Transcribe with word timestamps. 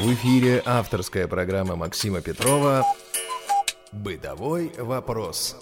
В 0.00 0.12
эфире 0.12 0.62
авторская 0.64 1.26
программа 1.26 1.74
Максима 1.74 2.20
Петрова 2.20 2.84
«Бытовой 3.90 4.70
вопрос». 4.78 5.56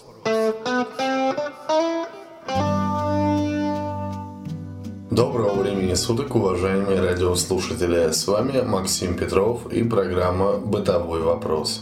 Доброго 5.09 5.55
времени 5.55 5.95
суток, 5.95 6.35
уважаемые 6.35 7.01
радиослушатели! 7.01 8.11
С 8.11 8.27
вами 8.27 8.61
Максим 8.61 9.17
Петров 9.17 9.71
и 9.73 9.83
программа 9.83 10.57
«Бытовой 10.57 11.21
вопрос». 11.21 11.81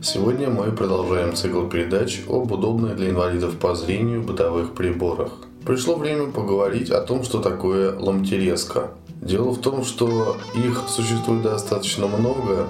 Сегодня 0.00 0.50
мы 0.50 0.70
продолжаем 0.70 1.34
цикл 1.34 1.66
передач 1.66 2.22
об 2.28 2.52
удобных 2.52 2.94
для 2.94 3.10
инвалидов 3.10 3.58
по 3.58 3.74
зрению 3.74 4.22
бытовых 4.22 4.74
приборах. 4.74 5.32
Пришло 5.66 5.96
время 5.96 6.30
поговорить 6.30 6.90
о 6.90 7.00
том, 7.00 7.24
что 7.24 7.40
такое 7.40 7.98
ламтерезка. 7.98 8.90
Дело 9.20 9.52
в 9.52 9.60
том, 9.60 9.84
что 9.84 10.36
их 10.54 10.84
существует 10.88 11.42
достаточно 11.42 12.06
много, 12.06 12.66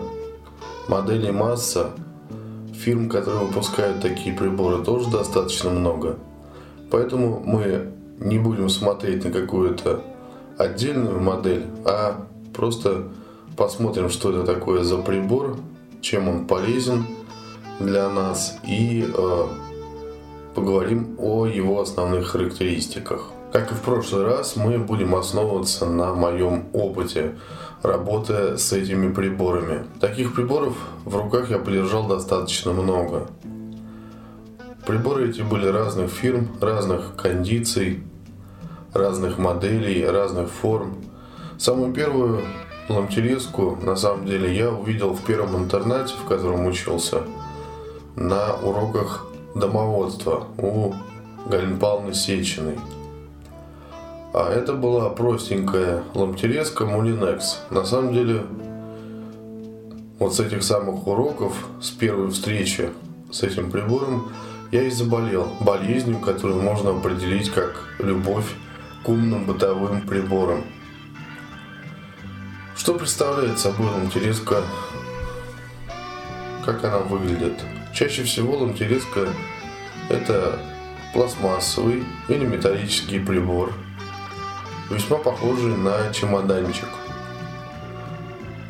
моделей 0.89 1.33
масса, 1.33 1.91
фирм, 2.73 3.09
которые 3.09 3.47
выпускают 3.47 4.01
такие 4.01 4.35
приборы, 4.35 4.85
тоже 4.85 5.11
достаточно 5.11 5.71
много. 5.71 6.19
Поэтому 6.91 7.43
мы 7.45 7.93
не 8.21 8.39
будем 8.39 8.69
смотреть 8.69 9.25
на 9.25 9.31
какую-то 9.31 10.03
отдельную 10.59 11.21
модель, 11.21 11.67
а 11.85 12.27
просто 12.55 13.09
посмотрим, 13.57 14.11
что 14.11 14.31
это 14.31 14.45
такое 14.45 14.85
за 14.85 14.99
прибор, 14.99 15.57
чем 16.01 16.29
он 16.29 16.47
полезен 16.47 17.07
для 17.81 18.09
нас 18.09 18.59
и 18.67 19.07
э, 19.07 19.47
поговорим 20.55 21.17
о 21.19 21.47
его 21.47 21.81
основных 21.81 22.29
характеристиках. 22.29 23.31
Как 23.55 23.71
и 23.71 23.75
в 23.77 23.83
прошлый 23.83 24.25
раз, 24.25 24.57
мы 24.57 24.79
будем 24.79 25.15
основываться 25.15 25.87
на 25.87 26.13
моем 26.13 26.65
опыте 26.73 27.37
работы 27.85 28.59
с 28.59 28.73
этими 28.73 29.13
приборами. 29.13 29.87
Таких 30.01 30.35
приборов 30.35 30.75
в 31.05 31.17
руках 31.17 31.51
я 31.51 31.59
подержал 31.59 32.09
достаточно 32.09 32.73
много. 32.73 33.29
Приборы 34.85 35.31
эти 35.31 35.43
были 35.43 35.69
разных 35.69 36.11
фирм, 36.11 36.49
разных 36.61 37.15
кондиций, 37.15 38.03
разных 38.93 39.39
моделей, 39.39 40.05
разных 40.05 40.51
форм. 40.51 40.97
Самую 41.57 41.93
первую 41.93 42.41
ламтерезку, 42.89 43.79
на 43.81 43.95
самом 43.95 44.27
деле, 44.27 44.53
я 44.53 44.73
увидел 44.73 45.13
в 45.13 45.21
первом 45.21 45.57
интернате, 45.59 46.15
в 46.21 46.27
котором 46.27 46.67
учился, 46.67 47.23
на 48.17 48.57
уроках 48.57 49.29
домоводства 49.55 50.49
у 50.59 50.93
Галины 51.49 51.77
Павловны 51.77 52.15
Сечиной. 52.15 52.81
А 54.37 54.53
это 54.53 54.73
была 54.73 55.11
простенькая 55.11 56.03
ламтерезка 56.13 56.85
Мулинекс. 56.85 57.61
На 57.71 57.85
самом 57.85 58.13
деле, 58.13 58.45
вот 60.19 60.35
с 60.35 60.41
этих 60.41 60.65
самых 60.65 61.07
уроков, 61.07 61.53
с 61.81 61.91
первой 61.91 62.33
встречи 62.33 62.91
с 63.31 63.45
этим 63.45 63.71
прибором, 63.71 64.33
я 64.73 64.83
и 64.83 64.91
заболел 64.91 65.47
болезнью, 65.61 66.19
которую 66.19 66.61
можно 66.61 66.91
определить 66.91 67.49
как 67.51 67.95
любовь 68.01 68.47
к 69.05 69.09
умным 69.09 69.45
бытовым 69.45 70.01
приборам. 70.01 70.65
Что 72.77 72.95
представляет 72.95 73.61
собой 73.61 73.87
ламтерезка? 73.87 74.63
Как 76.65 76.83
она 76.83 76.99
выглядит? 76.99 77.63
Чаще 77.95 78.25
всего 78.25 78.57
ламтерезка– 78.57 79.29
это 80.09 80.59
пластмассовый 81.13 82.03
или 82.29 82.45
металлический 82.45 83.21
прибор– 83.21 83.73
весьма 84.91 85.19
похожий 85.19 85.77
на 85.77 86.13
чемоданчик. 86.13 86.89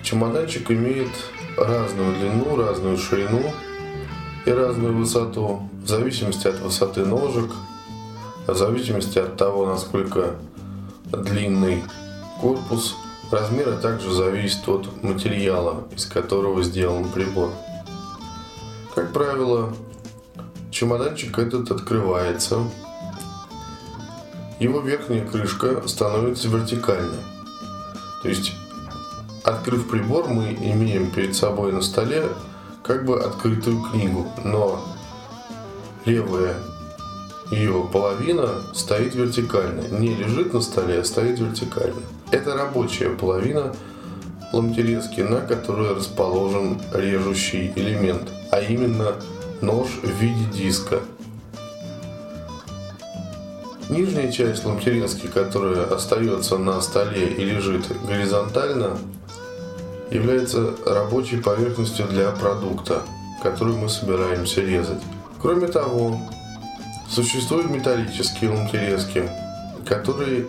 Чемоданчик 0.02 0.70
имеет 0.70 1.10
разную 1.56 2.14
длину, 2.16 2.56
разную 2.56 2.96
ширину 2.98 3.42
и 4.44 4.50
разную 4.50 4.96
высоту, 4.96 5.68
в 5.82 5.88
зависимости 5.88 6.46
от 6.46 6.60
высоты 6.60 7.04
ножек, 7.04 7.50
в 8.46 8.54
зависимости 8.54 9.18
от 9.18 9.36
того, 9.36 9.66
насколько 9.66 10.36
длинный 11.10 11.82
корпус, 12.40 12.96
размер 13.30 13.68
а 13.70 13.76
также 13.76 14.12
зависит 14.12 14.68
от 14.68 15.02
материала, 15.02 15.84
из 15.94 16.06
которого 16.06 16.62
сделан 16.62 17.08
прибор. 17.08 17.50
Как 18.94 19.12
правило, 19.12 19.74
чемоданчик 20.70 21.38
этот 21.38 21.70
открывается 21.70 22.60
его 24.58 24.80
верхняя 24.80 25.26
крышка 25.26 25.86
становится 25.86 26.48
вертикальной. 26.48 27.18
То 28.22 28.28
есть, 28.28 28.52
открыв 29.42 29.88
прибор, 29.88 30.28
мы 30.28 30.52
имеем 30.52 31.10
перед 31.10 31.34
собой 31.34 31.72
на 31.72 31.82
столе 31.82 32.28
как 32.82 33.04
бы 33.04 33.20
открытую 33.20 33.82
книгу, 33.82 34.26
но 34.44 34.84
левая 36.04 36.56
ее 37.50 37.88
половина 37.92 38.48
стоит 38.72 39.14
вертикально. 39.14 39.82
Не 39.98 40.14
лежит 40.14 40.54
на 40.54 40.60
столе, 40.60 41.00
а 41.00 41.04
стоит 41.04 41.38
вертикально. 41.38 42.00
Это 42.30 42.54
рабочая 42.54 43.10
половина 43.10 43.74
ламтерезки, 44.52 45.20
на 45.20 45.40
которой 45.40 45.94
расположен 45.94 46.80
режущий 46.92 47.72
элемент, 47.74 48.30
а 48.50 48.60
именно 48.60 49.14
нож 49.60 49.88
в 50.02 50.08
виде 50.20 50.44
диска– 50.52 51.00
Нижняя 53.94 54.32
часть 54.32 54.64
ламтерински, 54.64 55.28
которая 55.28 55.84
остается 55.84 56.58
на 56.58 56.80
столе 56.80 57.28
и 57.28 57.44
лежит 57.44 57.84
горизонтально, 58.04 58.98
является 60.10 60.74
рабочей 60.84 61.36
поверхностью 61.36 62.08
для 62.08 62.32
продукта, 62.32 63.02
который 63.40 63.76
мы 63.76 63.88
собираемся 63.88 64.62
резать. 64.62 65.00
Кроме 65.40 65.68
того, 65.68 66.18
существуют 67.08 67.70
металлические 67.70 68.50
ламтерезки, 68.50 69.30
которые 69.86 70.46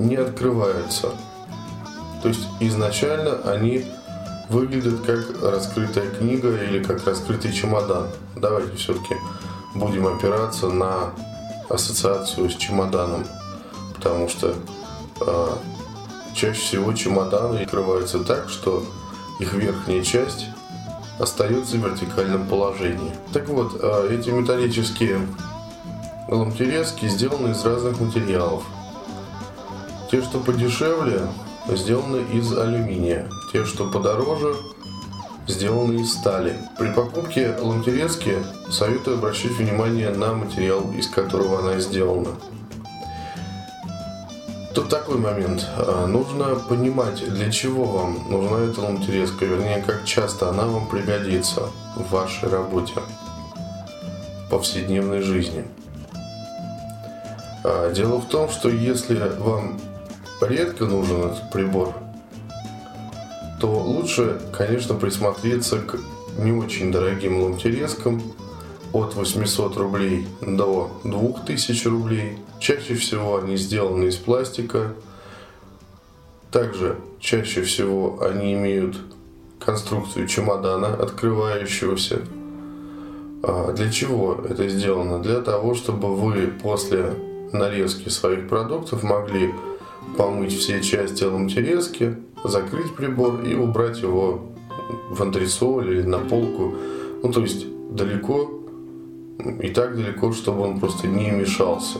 не 0.00 0.16
открываются. 0.16 1.10
То 2.20 2.30
есть 2.30 2.48
изначально 2.58 3.42
они 3.44 3.86
выглядят 4.48 5.02
как 5.06 5.40
раскрытая 5.40 6.10
книга 6.10 6.52
или 6.64 6.82
как 6.82 7.06
раскрытый 7.06 7.52
чемодан. 7.52 8.08
Давайте 8.34 8.76
все-таки 8.76 9.14
будем 9.72 10.08
опираться 10.08 10.68
на 10.68 11.12
ассоциацию 11.68 12.50
с 12.50 12.54
чемоданом, 12.56 13.24
потому 13.94 14.28
что 14.28 14.54
э, 15.20 15.48
чаще 16.34 16.60
всего 16.60 16.92
чемоданы 16.92 17.58
открываются 17.60 18.20
так, 18.20 18.48
что 18.48 18.84
их 19.38 19.52
верхняя 19.54 20.02
часть 20.02 20.46
остается 21.18 21.76
в 21.76 21.86
вертикальном 21.86 22.46
положении. 22.46 23.12
Так 23.32 23.48
вот, 23.48 23.78
э, 23.80 24.16
эти 24.18 24.30
металлические 24.30 25.20
ламтерезки 26.28 27.08
сделаны 27.08 27.52
из 27.52 27.64
разных 27.64 28.00
материалов. 28.00 28.64
Те, 30.10 30.22
что 30.22 30.38
подешевле, 30.38 31.22
сделаны 31.68 32.24
из 32.32 32.56
алюминия. 32.56 33.28
Те, 33.52 33.64
что 33.64 33.90
подороже, 33.90 34.54
сделаны 35.46 36.00
из 36.00 36.12
стали. 36.12 36.56
При 36.78 36.90
покупке 36.92 37.54
ламтерезки 37.60 38.36
советую 38.70 39.18
обращать 39.18 39.52
внимание 39.52 40.10
на 40.10 40.34
материал, 40.34 40.92
из 40.92 41.08
которого 41.08 41.58
она 41.60 41.80
сделана. 41.80 42.30
Тут 44.74 44.88
такой 44.88 45.18
момент. 45.18 45.68
А, 45.76 46.06
нужно 46.06 46.54
понимать, 46.54 47.22
для 47.34 47.50
чего 47.50 47.84
вам 47.84 48.30
нужна 48.30 48.60
эта 48.60 48.80
ламтерезка, 48.80 49.44
вернее, 49.44 49.82
как 49.86 50.04
часто 50.04 50.48
она 50.48 50.64
вам 50.66 50.88
пригодится 50.88 51.68
в 51.94 52.10
вашей 52.10 52.48
работе, 52.48 52.94
в 54.46 54.50
повседневной 54.50 55.20
жизни. 55.20 55.64
А, 57.64 57.92
дело 57.92 58.18
в 58.18 58.26
том, 58.28 58.48
что 58.48 58.70
если 58.70 59.16
вам 59.38 59.78
редко 60.40 60.86
нужен 60.86 61.30
этот 61.30 61.50
прибор, 61.50 61.94
то 63.62 63.68
лучше, 63.68 64.40
конечно, 64.52 64.96
присмотреться 64.96 65.78
к 65.78 65.96
не 66.36 66.50
очень 66.50 66.90
дорогим 66.90 67.40
ламтерезкам 67.40 68.20
от 68.92 69.14
800 69.14 69.76
рублей 69.76 70.26
до 70.40 70.90
2000 71.04 71.86
рублей. 71.86 72.38
Чаще 72.58 72.94
всего 72.94 73.36
они 73.36 73.56
сделаны 73.56 74.06
из 74.06 74.16
пластика. 74.16 74.94
Также 76.50 76.98
чаще 77.20 77.62
всего 77.62 78.18
они 78.20 78.54
имеют 78.54 78.96
конструкцию 79.60 80.26
чемодана, 80.26 80.94
открывающегося. 80.94 82.22
А 83.44 83.72
для 83.72 83.92
чего 83.92 84.40
это 84.44 84.68
сделано? 84.68 85.22
Для 85.22 85.40
того, 85.40 85.76
чтобы 85.76 86.16
вы 86.16 86.48
после 86.48 87.14
нарезки 87.52 88.08
своих 88.08 88.48
продуктов 88.48 89.04
могли 89.04 89.54
помыть 90.18 90.58
все 90.58 90.82
части 90.82 91.22
ламтерезки, 91.22 92.16
закрыть 92.44 92.94
прибор 92.94 93.42
и 93.42 93.54
убрать 93.54 94.00
его 94.00 94.42
в 95.10 95.22
антресоль 95.22 95.90
или 95.90 96.02
на 96.02 96.18
полку. 96.18 96.74
Ну, 97.22 97.32
то 97.32 97.40
есть 97.40 97.66
далеко 97.90 98.50
и 99.60 99.68
так 99.68 99.96
далеко, 99.96 100.32
чтобы 100.32 100.62
он 100.62 100.80
просто 100.80 101.08
не 101.08 101.30
мешался. 101.30 101.98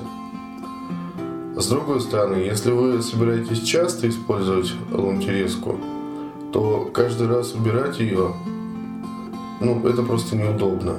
С 1.57 1.69
другой 1.69 2.01
стороны, 2.01 2.37
если 2.37 2.71
вы 2.71 3.03
собираетесь 3.03 3.61
часто 3.61 4.09
использовать 4.09 4.73
ламтерезку, 4.91 5.77
то 6.53 6.91
каждый 6.93 7.29
раз 7.29 7.55
убирать 7.55 8.01
ее, 8.01 8.33
ну, 9.61 9.87
это 9.87 10.03
просто 10.03 10.37
неудобно, 10.37 10.97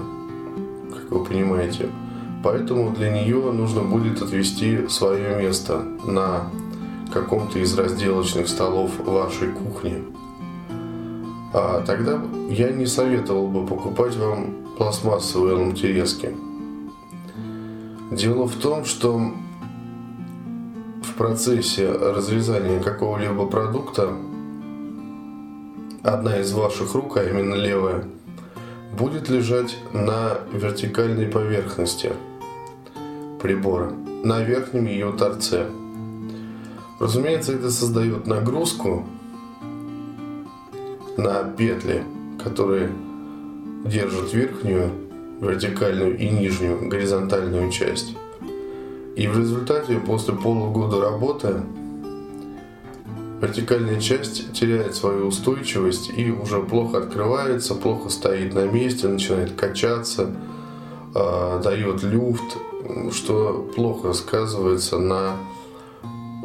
как 0.92 1.12
вы 1.12 1.26
понимаете. 1.26 1.90
Поэтому 2.44 2.92
для 2.92 3.10
нее 3.10 3.52
нужно 3.52 3.82
будет 3.82 4.22
отвести 4.22 4.88
свое 4.90 5.42
место 5.42 5.84
на 6.06 6.50
каком-то 7.14 7.60
из 7.60 7.78
разделочных 7.78 8.48
столов 8.48 8.92
вашей 9.00 9.50
кухни. 9.50 10.04
А 11.54 11.84
тогда 11.86 12.20
я 12.50 12.72
не 12.72 12.88
советовал 12.88 13.48
бы 13.48 13.66
покупать 13.66 14.16
вам 14.16 14.56
пластмассовые 14.78 15.56
ломтерезки. 15.56 16.36
Дело 18.12 18.48
в 18.48 18.56
том, 18.56 18.86
что 18.86 19.22
в 21.04 21.14
процессе 21.16 21.92
разрезания 21.92 22.82
какого-либо 22.82 23.46
продукта 23.46 24.10
одна 26.02 26.40
из 26.40 26.52
ваших 26.54 26.96
рук, 26.96 27.18
а 27.18 27.24
именно 27.24 27.54
левая, 27.54 28.04
будет 28.98 29.30
лежать 29.30 29.78
на 29.94 30.40
вертикальной 30.52 31.28
поверхности 31.28 32.14
прибора, 33.42 33.92
на 34.24 34.42
верхнем 34.42 34.86
ее 34.86 35.12
торце. 35.12 35.68
Разумеется, 37.04 37.52
это 37.52 37.70
создает 37.70 38.28
нагрузку 38.28 39.06
на 41.18 41.44
петли, 41.44 42.06
которые 42.42 42.94
держат 43.84 44.34
верхнюю 44.34 44.90
вертикальную 45.42 46.18
и 46.18 46.30
нижнюю 46.30 46.88
горизонтальную 46.88 47.70
часть. 47.74 48.16
И 49.18 49.28
в 49.28 49.38
результате 49.38 49.98
после 49.98 50.34
полугода 50.34 51.02
работы 51.02 51.64
вертикальная 53.42 54.00
часть 54.00 54.54
теряет 54.54 54.96
свою 54.96 55.28
устойчивость 55.28 56.10
и 56.16 56.32
уже 56.32 56.62
плохо 56.62 57.00
открывается, 57.00 57.76
плохо 57.76 58.08
стоит 58.08 58.54
на 58.54 58.66
месте, 58.66 59.10
начинает 59.10 59.52
качаться, 59.58 60.34
э, 61.14 61.62
дает 61.62 62.02
люфт, 62.02 62.58
что 63.12 63.70
плохо 63.76 64.14
сказывается 64.14 65.00
на 65.00 65.36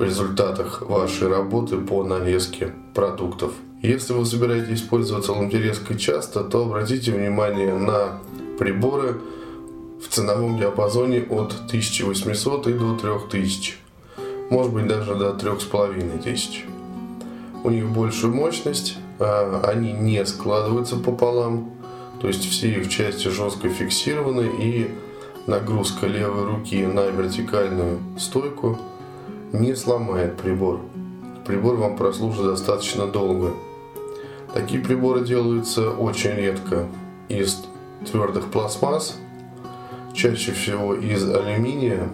результатах 0.02 0.82
вашей 0.82 1.28
работы 1.28 1.78
по 1.78 2.04
нарезке 2.04 2.74
продуктов. 2.94 3.52
Если 3.82 4.12
вы 4.12 4.26
собираетесь 4.26 4.82
пользоваться 4.82 5.32
ламтерезкой 5.32 5.98
часто, 5.98 6.42
то 6.42 6.64
обратите 6.64 7.12
внимание 7.12 7.74
на 7.74 8.18
приборы 8.58 9.20
в 10.02 10.08
ценовом 10.08 10.58
диапазоне 10.58 11.22
от 11.22 11.54
1800 11.66 12.66
и 12.66 12.72
до 12.72 12.96
3000. 12.96 13.76
Может 14.50 14.72
быть 14.72 14.86
даже 14.86 15.14
до 15.14 15.32
3500. 15.32 16.64
У 17.64 17.70
них 17.70 17.88
большая 17.88 18.30
мощность, 18.30 18.98
а 19.18 19.62
они 19.66 19.92
не 19.92 20.24
складываются 20.24 20.96
пополам, 20.96 21.70
то 22.20 22.28
есть 22.28 22.48
все 22.48 22.68
их 22.68 22.88
части 22.88 23.28
жестко 23.28 23.68
фиксированы 23.68 24.50
и 24.60 24.90
нагрузка 25.46 26.06
левой 26.06 26.44
руки 26.44 26.84
на 26.84 27.06
вертикальную 27.08 27.98
стойку 28.18 28.78
не 29.52 29.74
сломает 29.74 30.36
прибор. 30.36 30.80
Прибор 31.46 31.76
вам 31.76 31.96
прослужит 31.96 32.44
достаточно 32.44 33.06
долго. 33.06 33.52
Такие 34.54 34.82
приборы 34.82 35.24
делаются 35.24 35.90
очень 35.90 36.34
редко 36.34 36.86
из 37.28 37.64
твердых 38.10 38.50
пластмасс, 38.50 39.16
чаще 40.14 40.52
всего 40.52 40.94
из 40.94 41.28
алюминия, 41.28 42.08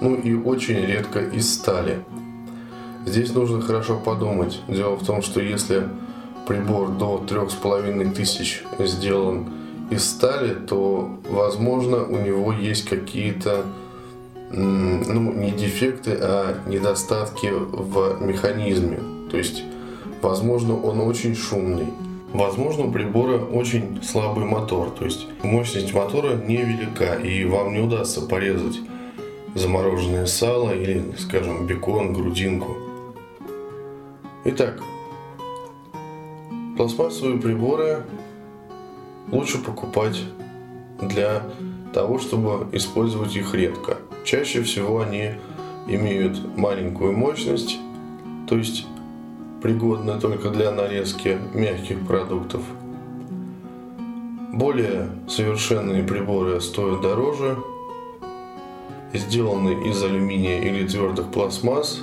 ну 0.00 0.14
и 0.14 0.34
очень 0.34 0.84
редко 0.84 1.20
из 1.20 1.52
стали. 1.52 2.04
Здесь 3.06 3.34
нужно 3.34 3.60
хорошо 3.60 3.98
подумать. 3.98 4.60
Дело 4.68 4.96
в 4.96 5.04
том, 5.04 5.22
что 5.22 5.40
если 5.40 5.88
прибор 6.46 6.90
до 6.90 7.24
3500 7.26 8.86
сделан 8.86 9.48
из 9.90 10.04
стали, 10.08 10.54
то, 10.54 11.18
возможно, 11.28 12.04
у 12.04 12.18
него 12.18 12.52
есть 12.52 12.88
какие-то 12.88 13.64
ну, 14.56 15.32
не 15.32 15.50
дефекты, 15.50 16.16
а 16.20 16.58
недостатки 16.66 17.50
в 17.50 18.18
механизме. 18.20 18.98
То 19.30 19.36
есть 19.36 19.64
Возможно, 20.24 20.80
он 20.80 21.00
очень 21.00 21.34
шумный. 21.34 21.88
Возможно, 22.32 22.86
у 22.86 22.90
прибора 22.90 23.36
очень 23.36 24.02
слабый 24.02 24.46
мотор, 24.46 24.88
то 24.88 25.04
есть 25.04 25.26
мощность 25.42 25.92
мотора 25.92 26.36
невелика, 26.36 27.16
и 27.16 27.44
вам 27.44 27.74
не 27.74 27.80
удастся 27.80 28.22
порезать 28.22 28.80
замороженное 29.54 30.24
сало 30.24 30.74
или, 30.74 31.12
скажем, 31.18 31.66
бекон, 31.66 32.14
грудинку. 32.14 32.74
Итак, 34.46 34.80
пластмассовые 36.78 37.38
приборы 37.38 38.04
лучше 39.30 39.58
покупать 39.58 40.22
для 41.02 41.42
того, 41.92 42.18
чтобы 42.18 42.74
использовать 42.74 43.36
их 43.36 43.54
редко. 43.54 43.98
Чаще 44.24 44.62
всего 44.62 45.02
они 45.02 45.32
имеют 45.86 46.56
маленькую 46.56 47.12
мощность, 47.12 47.78
то 48.48 48.56
есть 48.56 48.86
пригодны 49.62 50.18
только 50.18 50.48
для 50.48 50.70
нарезки 50.70 51.38
мягких 51.52 52.06
продуктов. 52.06 52.62
Более 54.52 55.10
совершенные 55.28 56.02
приборы 56.04 56.60
стоят 56.62 57.02
дороже, 57.02 57.58
сделаны 59.12 59.88
из 59.88 60.02
алюминия 60.02 60.60
или 60.60 60.86
твердых 60.86 61.30
пластмасс. 61.30 62.02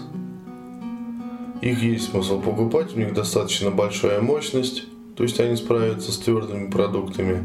Их 1.62 1.82
есть 1.82 2.12
смысл 2.12 2.40
покупать, 2.40 2.96
у 2.96 3.00
них 3.00 3.14
достаточно 3.14 3.72
большая 3.72 4.22
мощность, 4.22 4.84
то 5.16 5.24
есть 5.24 5.40
они 5.40 5.56
справятся 5.56 6.12
с 6.12 6.18
твердыми 6.20 6.70
продуктами, 6.70 7.44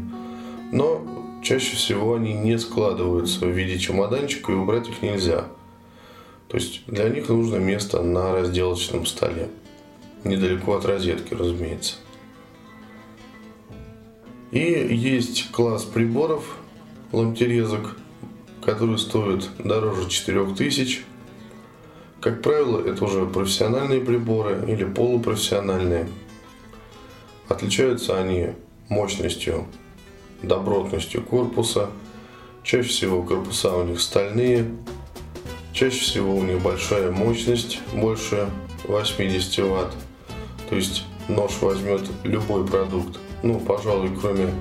но 0.71 1.01
чаще 1.47 1.77
всего 1.77 2.15
они 2.15 2.33
не 2.33 2.59
складываются 2.59 3.45
в 3.45 3.49
виде 3.49 3.79
чемоданчика 3.79 4.51
и 4.51 4.55
убрать 4.55 4.89
их 4.89 5.01
нельзя. 5.01 5.45
То 6.49 6.57
есть 6.57 6.81
для 6.87 7.07
них 7.07 7.29
нужно 7.29 7.55
место 7.55 8.01
на 8.01 8.33
разделочном 8.33 9.05
столе 9.05 9.47
недалеко 10.25 10.75
от 10.75 10.83
розетки, 10.83 11.33
разумеется. 11.33 11.95
И 14.51 14.59
есть 14.59 15.49
класс 15.51 15.85
приборов, 15.85 16.57
ламтерезок, 17.13 17.95
которые 18.61 18.97
стоят 18.97 19.49
дороже 19.57 20.09
4000. 20.09 21.05
Как 22.19 22.41
правило, 22.41 22.85
это 22.85 23.05
уже 23.05 23.25
профессиональные 23.25 24.01
приборы 24.01 24.65
или 24.67 24.83
полупрофессиональные. 24.83 26.09
Отличаются 27.47 28.19
они 28.19 28.49
мощностью, 28.89 29.65
добротностью 30.43 31.23
корпуса. 31.23 31.89
Чаще 32.63 32.89
всего 32.89 33.23
корпуса 33.23 33.75
у 33.75 33.83
них 33.83 34.01
стальные. 34.01 34.65
Чаще 35.73 35.99
всего 35.99 36.35
у 36.35 36.43
них 36.43 36.61
большая 36.61 37.11
мощность, 37.11 37.79
больше 37.93 38.49
80 38.85 39.59
ватт. 39.69 39.93
То 40.69 40.75
есть 40.75 41.05
нож 41.27 41.51
возьмет 41.61 42.01
любой 42.23 42.65
продукт, 42.65 43.19
ну, 43.43 43.59
пожалуй, 43.59 44.11
кроме 44.19 44.53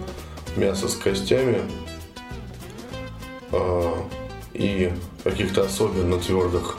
мяса 0.56 0.88
с 0.88 0.95
костями 0.95 1.62
э, 3.52 3.92
и 4.54 4.92
каких-то 5.25 5.62
особенно 5.62 6.18
твердых 6.18 6.76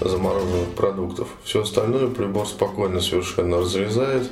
замороженных 0.00 0.68
продуктов. 0.74 1.28
Все 1.44 1.62
остальное 1.62 2.08
прибор 2.08 2.46
спокойно 2.46 3.00
совершенно 3.00 3.58
разрезает, 3.58 4.30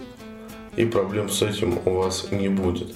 и 0.77 0.85
проблем 0.85 1.29
с 1.29 1.43
этим 1.43 1.79
у 1.85 1.91
вас 1.91 2.29
не 2.31 2.49
будет. 2.49 2.95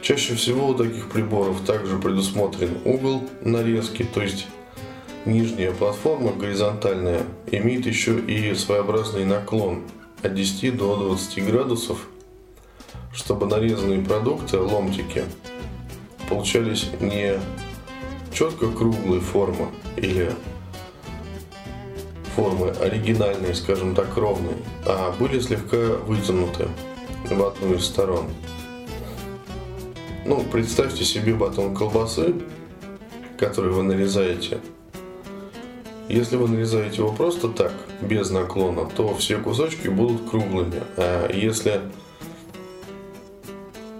Чаще 0.00 0.34
всего 0.34 0.68
у 0.68 0.74
таких 0.74 1.10
приборов 1.10 1.60
также 1.64 1.98
предусмотрен 1.98 2.78
угол 2.84 3.22
нарезки, 3.42 4.04
то 4.04 4.20
есть 4.20 4.46
Нижняя 5.24 5.70
платформа, 5.70 6.32
горизонтальная, 6.32 7.22
имеет 7.46 7.86
еще 7.86 8.18
и 8.18 8.52
своеобразный 8.56 9.24
наклон 9.24 9.84
от 10.20 10.34
10 10.34 10.76
до 10.76 10.96
20 10.96 11.46
градусов, 11.46 12.08
чтобы 13.14 13.46
нарезанные 13.46 14.00
продукты, 14.00 14.58
ломтики, 14.58 15.22
получались 16.28 16.88
не 17.00 17.38
четко 18.32 18.68
круглой 18.72 19.20
формы 19.20 19.68
или 19.96 20.32
формы 22.36 22.70
оригинальные, 22.70 23.54
скажем 23.54 23.94
так, 23.94 24.16
ровные, 24.16 24.56
а 24.86 25.14
были 25.18 25.40
слегка 25.40 25.76
вытянуты 26.06 26.68
в 27.30 27.42
одну 27.42 27.74
из 27.74 27.84
сторон. 27.84 28.26
Ну, 30.24 30.44
представьте 30.50 31.04
себе 31.04 31.34
батон 31.34 31.74
колбасы, 31.74 32.34
который 33.38 33.72
вы 33.72 33.82
нарезаете– 33.82 34.60
если 36.12 36.36
вы 36.36 36.46
нарезаете 36.46 36.98
его 36.98 37.10
просто 37.10 37.48
так, 37.48 37.72
без 38.02 38.28
наклона, 38.28 38.84
то 38.84 39.14
все 39.14 39.38
кусочки 39.38 39.88
будут 39.88 40.28
круглыми. 40.28 40.82
А 40.98 41.32
если 41.32 41.80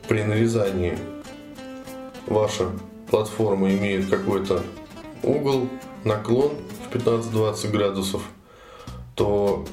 при 0.09 0.23
нарезании 0.23 0.99
ваша 2.27 2.71
платформа 3.11 3.71
имеет 3.71 4.11
какой-то 4.11 4.63
угол, 5.23 5.69
наклон 6.05 6.53
15-20 6.93 7.71
градусов, 7.71 8.23
то 9.15 9.65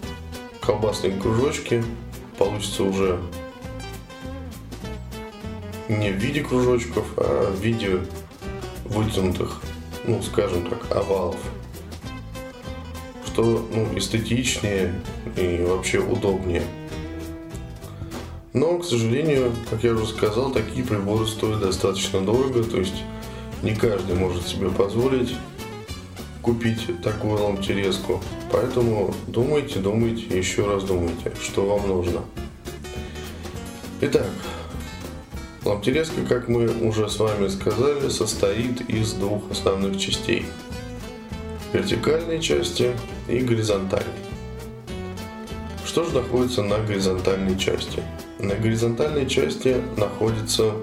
колбасные 0.62 1.14
кружочки. 1.14 1.84
Получится 2.38 2.84
уже 2.84 3.20
не 5.90 6.12
в 6.12 6.16
виде 6.16 6.42
кружочков, 6.42 7.06
а 7.18 7.52
в 7.52 7.60
виде 7.60 8.00
вытянутых, 8.86 9.62
ну, 10.06 10.22
скажем 10.22 10.70
так, 10.70 10.96
овалов. 10.96 11.40
Что 13.26 13.68
ну, 13.74 13.98
эстетичнее 13.98 14.94
и 15.36 15.66
вообще 15.68 16.00
удобнее. 16.00 16.64
Но, 18.54 18.80
к 18.80 18.86
сожалению, 18.86 19.54
как 19.70 19.84
я 19.84 19.94
уже 19.94 20.08
сказал, 20.08 20.52
такие 20.52 20.86
приборы 20.86 21.28
стоят 21.28 21.60
достаточно 21.60 22.22
дорого, 22.22 22.64
то 22.64 22.78
есть 22.78 23.04
не 23.62 23.76
каждый 23.76 24.16
может 24.16 24.48
себе 24.48 24.70
позволить 24.70 25.36
купить 26.42 27.02
такую 27.02 27.42
ламтерезку. 27.44 28.22
Поэтому 28.52 29.14
думайте, 29.28 29.80
думайте, 29.80 30.38
еще 30.38 30.66
раз 30.66 30.84
думайте, 30.84 31.34
что 31.42 31.66
вам 31.66 31.88
нужно. 31.88 32.22
Итак, 34.02 34.30
ламтерезка, 35.66 36.22
как 36.28 36.48
мы 36.48 36.68
уже 36.68 37.10
с 37.10 37.20
вами 37.20 37.48
сказали, 37.48 38.10
состоит 38.10 38.82
из 38.90 39.14
двух 39.14 39.52
основных 39.52 40.00
частей. 40.00 40.46
Вертикальной 41.74 42.42
части 42.42 42.92
и 43.28 43.40
горизонтальной. 43.40 44.14
Что 45.86 46.06
же 46.06 46.14
находится 46.16 46.64
на 46.64 46.78
горизонтальной 46.80 47.58
части? 47.58 48.02
На 48.40 48.56
горизонтальной 48.56 49.28
части 49.28 49.78
находятся 49.98 50.74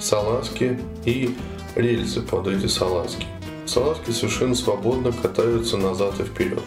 салазки 0.00 0.80
и 1.04 1.36
рельсы 1.74 2.22
под 2.22 2.48
эти 2.48 2.66
салазки. 2.66 3.26
Салазки 3.72 4.10
совершенно 4.10 4.54
свободно 4.54 5.12
катаются 5.12 5.78
назад 5.78 6.20
и 6.20 6.24
вперед. 6.24 6.62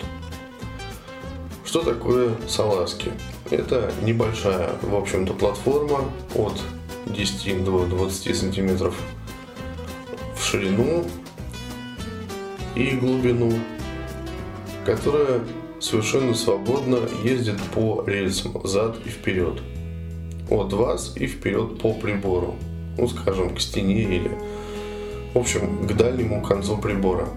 Что 1.64 1.84
такое 1.84 2.36
салазки? 2.48 3.12
Это 3.52 3.94
небольшая, 4.02 4.72
в 4.82 4.96
общем-то, 4.96 5.34
платформа 5.34 6.00
от 6.34 6.60
10 7.06 7.64
до 7.64 7.86
20 7.86 8.36
сантиметров 8.36 8.96
в 10.36 10.44
ширину 10.44 11.06
и 12.74 12.90
глубину, 12.96 13.54
которая 14.84 15.42
совершенно 15.80 16.34
свободно 16.34 16.98
ездит 17.24 17.62
по 17.76 18.04
рельсам 18.08 18.60
зад 18.66 18.98
и 19.06 19.10
вперед. 19.10 19.62
От 20.50 20.74
вас 20.74 21.16
и 21.16 21.28
вперед 21.28 21.78
по 21.80 21.94
прибору. 21.94 22.56
Ну, 22.98 23.08
скажем, 23.08 23.54
к 23.54 23.62
стене 23.62 24.02
или 24.02 24.32
в 25.36 25.38
общем, 25.38 25.86
к 25.86 25.94
дальнему 25.98 26.42
концу 26.42 26.78
прибора. 26.78 27.28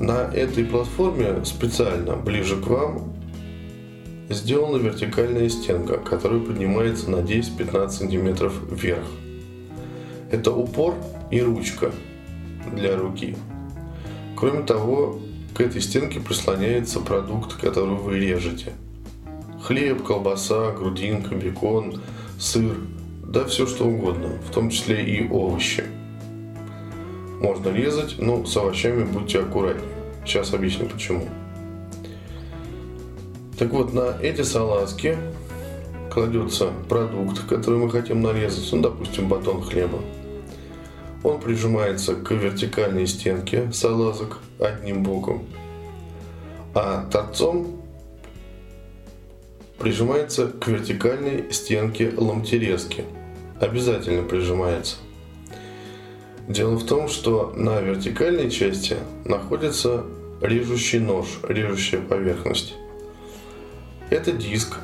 На 0.00 0.22
этой 0.34 0.64
платформе 0.64 1.44
специально 1.44 2.16
ближе 2.16 2.56
к 2.56 2.66
вам 2.66 3.12
сделана 4.30 4.78
вертикальная 4.78 5.50
стенка, 5.50 5.98
которая 5.98 6.40
поднимается 6.40 7.10
на 7.10 7.16
10-15 7.16 7.90
сантиметров 7.90 8.54
вверх. 8.70 9.04
Это 10.30 10.52
упор 10.52 10.94
и 11.30 11.42
ручка 11.42 11.92
для 12.74 12.96
руки. 12.96 13.36
Кроме 14.36 14.62
того, 14.62 15.20
к 15.54 15.60
этой 15.60 15.82
стенке 15.82 16.18
прислоняется 16.18 17.00
продукт, 17.00 17.56
который 17.56 17.96
вы 17.96 18.18
режете. 18.18 18.72
Хлеб, 19.62 20.02
колбаса, 20.02 20.72
грудинка, 20.72 21.34
бекон, 21.34 22.00
сыр– 22.38 22.76
да 23.28 23.44
все 23.44 23.66
что 23.66 23.86
угодно, 23.86 24.38
в 24.48 24.52
том 24.52 24.70
числе 24.70 25.04
и 25.04 25.28
овощи. 25.28 25.84
Можно 27.40 27.70
резать, 27.70 28.16
но 28.18 28.46
с 28.46 28.56
овощами 28.56 29.04
будьте 29.04 29.40
аккуратнее. 29.40 29.90
Сейчас 30.24 30.54
объясню 30.54 30.86
почему. 30.86 31.28
Так 33.58 33.70
вот, 33.72 33.92
на 33.92 34.16
эти 34.22 34.42
салазки 34.42 35.18
кладется 36.10 36.70
продукт, 36.88 37.40
который 37.46 37.78
мы 37.78 37.90
хотим 37.90 38.22
нарезать, 38.22 38.68
ну, 38.72 38.80
допустим, 38.80 39.28
батон 39.28 39.60
хлеба. 39.62 39.98
Он 41.22 41.40
прижимается 41.40 42.14
к 42.14 42.30
вертикальной 42.30 43.06
стенке 43.06 43.70
салазок 43.72 44.38
одним 44.60 45.02
боком, 45.02 45.44
а 46.74 47.06
торцом 47.10 47.82
прижимается 49.78 50.46
к 50.46 50.68
вертикальной 50.68 51.52
стенке 51.52 52.12
ламтерезки– 52.16 53.04
обязательно 53.60 54.22
прижимается. 54.22 54.96
Дело 56.48 56.76
в 56.76 56.86
том, 56.86 57.08
что 57.08 57.52
на 57.56 57.80
вертикальной 57.80 58.50
части 58.50 58.96
находится 59.24 60.04
режущий 60.40 61.00
нож, 61.00 61.26
режущая 61.42 62.00
поверхность. 62.00 62.74
Это 64.10 64.30
диск. 64.30 64.76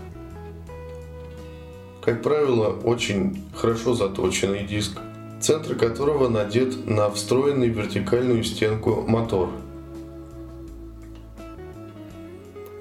Как 2.03 2.21
правило, 2.23 2.71
очень 2.83 3.45
хорошо 3.55 3.95
заточенный 3.95 4.65
диск, 4.65 4.99
центр 5.41 5.77
которого 5.77 6.29
надет 6.29 6.85
на 6.87 7.09
встроенный 7.11 7.69
вертикальную 7.69 8.43
стенку 8.43 9.05
мотор. 9.07 9.51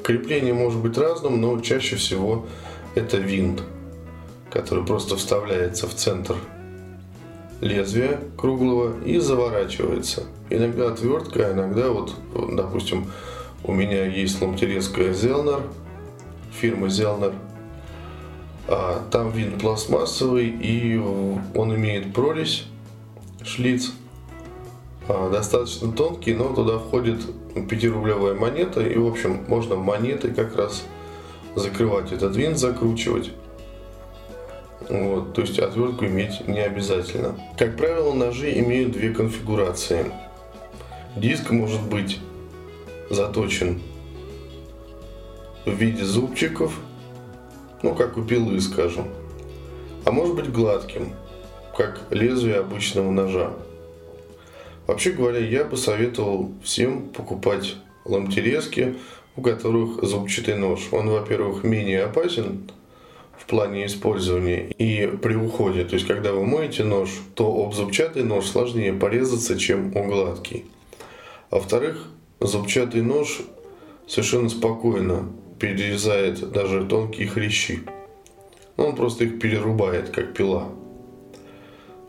Крепление 0.03 0.55
может 0.55 0.81
быть 0.81 0.97
разным, 0.97 1.39
но 1.39 1.59
чаще 1.59 1.97
всего 1.97 2.47
это 2.95 3.17
винт 3.17 3.61
который 4.51 4.85
просто 4.85 5.15
вставляется 5.15 5.87
в 5.87 5.95
центр 5.95 6.35
лезвия 7.61 8.19
круглого 8.37 9.01
и 9.03 9.19
заворачивается. 9.19 10.23
Иногда 10.49 10.91
отвертка, 10.91 11.51
иногда 11.51 11.89
вот, 11.89 12.15
допустим, 12.51 13.07
у 13.63 13.71
меня 13.71 14.05
есть 14.05 14.41
ламтерезская 14.41 15.13
Зелнер, 15.13 15.61
фирма 16.51 16.89
Зелнер. 16.89 17.33
А, 18.67 19.03
там 19.11 19.31
винт 19.31 19.59
пластмассовый 19.59 20.47
и 20.47 20.97
он 20.97 21.75
имеет 21.75 22.13
прорезь, 22.13 22.65
шлиц, 23.43 23.91
а, 25.07 25.29
достаточно 25.29 25.91
тонкий, 25.91 26.33
но 26.33 26.53
туда 26.53 26.77
входит 26.79 27.21
5-рублевая 27.55 28.33
монета 28.33 28.81
и 28.81 28.97
в 28.97 29.07
общем 29.07 29.43
можно 29.47 29.75
монетой 29.75 30.33
как 30.33 30.55
раз 30.55 30.83
закрывать 31.55 32.11
этот 32.11 32.35
винт, 32.35 32.57
закручивать. 32.57 33.31
Вот, 34.91 35.33
то 35.33 35.41
есть 35.41 35.57
отвертку 35.57 36.05
иметь 36.05 36.45
не 36.49 36.59
обязательно. 36.59 37.39
Как 37.57 37.77
правило, 37.77 38.13
ножи 38.13 38.59
имеют 38.59 38.91
две 38.91 39.13
конфигурации. 39.13 40.11
Диск 41.15 41.49
может 41.51 41.81
быть 41.83 42.19
заточен 43.09 43.81
в 45.65 45.71
виде 45.71 46.03
зубчиков, 46.03 46.77
ну 47.81 47.95
как 47.95 48.17
у 48.17 48.21
пилы, 48.21 48.59
скажем, 48.59 49.07
а 50.03 50.11
может 50.11 50.35
быть 50.35 50.51
гладким, 50.51 51.13
как 51.77 52.01
лезвие 52.09 52.57
обычного 52.57 53.11
ножа. 53.11 53.53
Вообще 54.87 55.11
говоря, 55.11 55.39
я 55.39 55.63
бы 55.63 55.77
советовал 55.77 56.51
всем 56.65 57.07
покупать 57.11 57.77
ламтерезки, 58.03 58.97
у 59.37 59.41
которых 59.41 60.03
зубчатый 60.03 60.55
нож. 60.55 60.89
Он, 60.91 61.09
во-первых, 61.09 61.63
менее 61.63 62.03
опасен, 62.03 62.69
в 63.41 63.47
плане 63.47 63.87
использования 63.87 64.69
и 64.69 65.07
при 65.07 65.35
уходе. 65.35 65.83
То 65.83 65.95
есть, 65.95 66.07
когда 66.07 66.31
вы 66.31 66.45
моете 66.45 66.83
нож, 66.83 67.09
то 67.33 67.47
об 67.63 67.73
зубчатый 67.73 68.23
нож 68.23 68.45
сложнее 68.45 68.93
порезаться, 68.93 69.57
чем 69.57 69.91
о 69.97 70.03
гладкий. 70.03 70.65
А 71.49 71.55
во-вторых, 71.55 72.07
зубчатый 72.39 73.01
нож 73.01 73.41
совершенно 74.07 74.47
спокойно 74.47 75.31
перерезает 75.59 76.51
даже 76.51 76.85
тонкие 76.85 77.27
хрящи. 77.27 77.81
Он 78.77 78.95
просто 78.95 79.25
их 79.25 79.39
перерубает, 79.39 80.09
как 80.09 80.33
пила. 80.33 80.69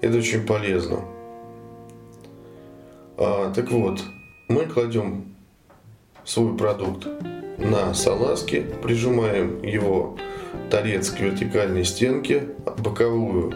Это 0.01 0.19
очень 0.19 0.47
полезно. 0.47 1.01
А, 3.17 3.53
так 3.55 3.71
вот, 3.71 4.03
мы 4.49 4.67
кладем 4.67 5.35
свой 6.25 6.57
продукт 6.57 7.07
на 7.59 7.95
салазки, 7.95 8.67
прижимаем 8.83 9.63
его 9.63 10.17
торец 10.71 11.11
к 11.11 11.21
вертикальной 11.21 11.85
стенке, 11.85 12.45
боковую 12.79 13.53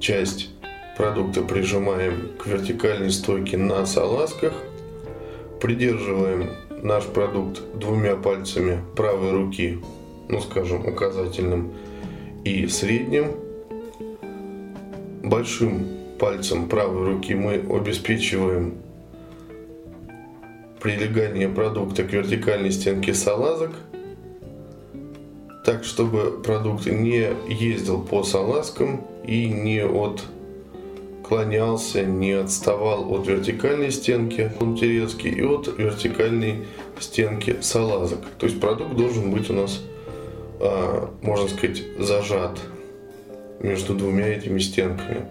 часть 0.00 0.50
продукта 0.96 1.42
прижимаем 1.42 2.30
к 2.38 2.46
вертикальной 2.46 3.10
стойке 3.10 3.56
на 3.56 3.84
салазках, 3.86 4.52
придерживаем 5.60 6.50
наш 6.82 7.04
продукт 7.04 7.60
двумя 7.74 8.16
пальцами 8.16 8.80
правой 8.94 9.32
руки, 9.32 9.80
ну 10.28 10.40
скажем 10.40 10.86
указательным 10.86 11.72
и 12.44 12.66
средним. 12.68 13.32
Большим 15.22 15.88
пальцем 16.20 16.68
правой 16.68 17.14
руки 17.14 17.34
мы 17.34 17.54
обеспечиваем 17.54 18.74
прилегание 20.80 21.48
продукта 21.48 22.04
к 22.04 22.12
вертикальной 22.12 22.70
стенке 22.70 23.12
салазок– 23.12 23.72
так, 25.66 25.84
чтобы 25.84 26.40
продукт 26.44 26.86
не 26.86 27.28
ездил 27.48 28.00
по 28.00 28.22
салазкам 28.22 29.04
и 29.26 29.48
не 29.48 29.84
от 29.84 30.22
отклонялся, 31.26 32.04
не 32.04 32.32
отставал 32.32 33.12
от 33.12 33.26
вертикальной 33.26 33.90
стенки 33.90 34.52
ломтерецки 34.60 35.26
и 35.26 35.42
от 35.42 35.76
вертикальной 35.76 36.66
стенки 37.00 37.56
салазок. 37.62 38.20
То 38.38 38.46
есть 38.46 38.60
продукт 38.60 38.94
должен 38.94 39.32
быть 39.32 39.50
у 39.50 39.54
нас, 39.54 39.82
а, 40.60 41.10
можно 41.22 41.48
сказать, 41.48 41.82
зажат 41.98 42.60
между 43.58 43.94
двумя 43.94 44.28
этими 44.28 44.60
стенками. 44.60 45.26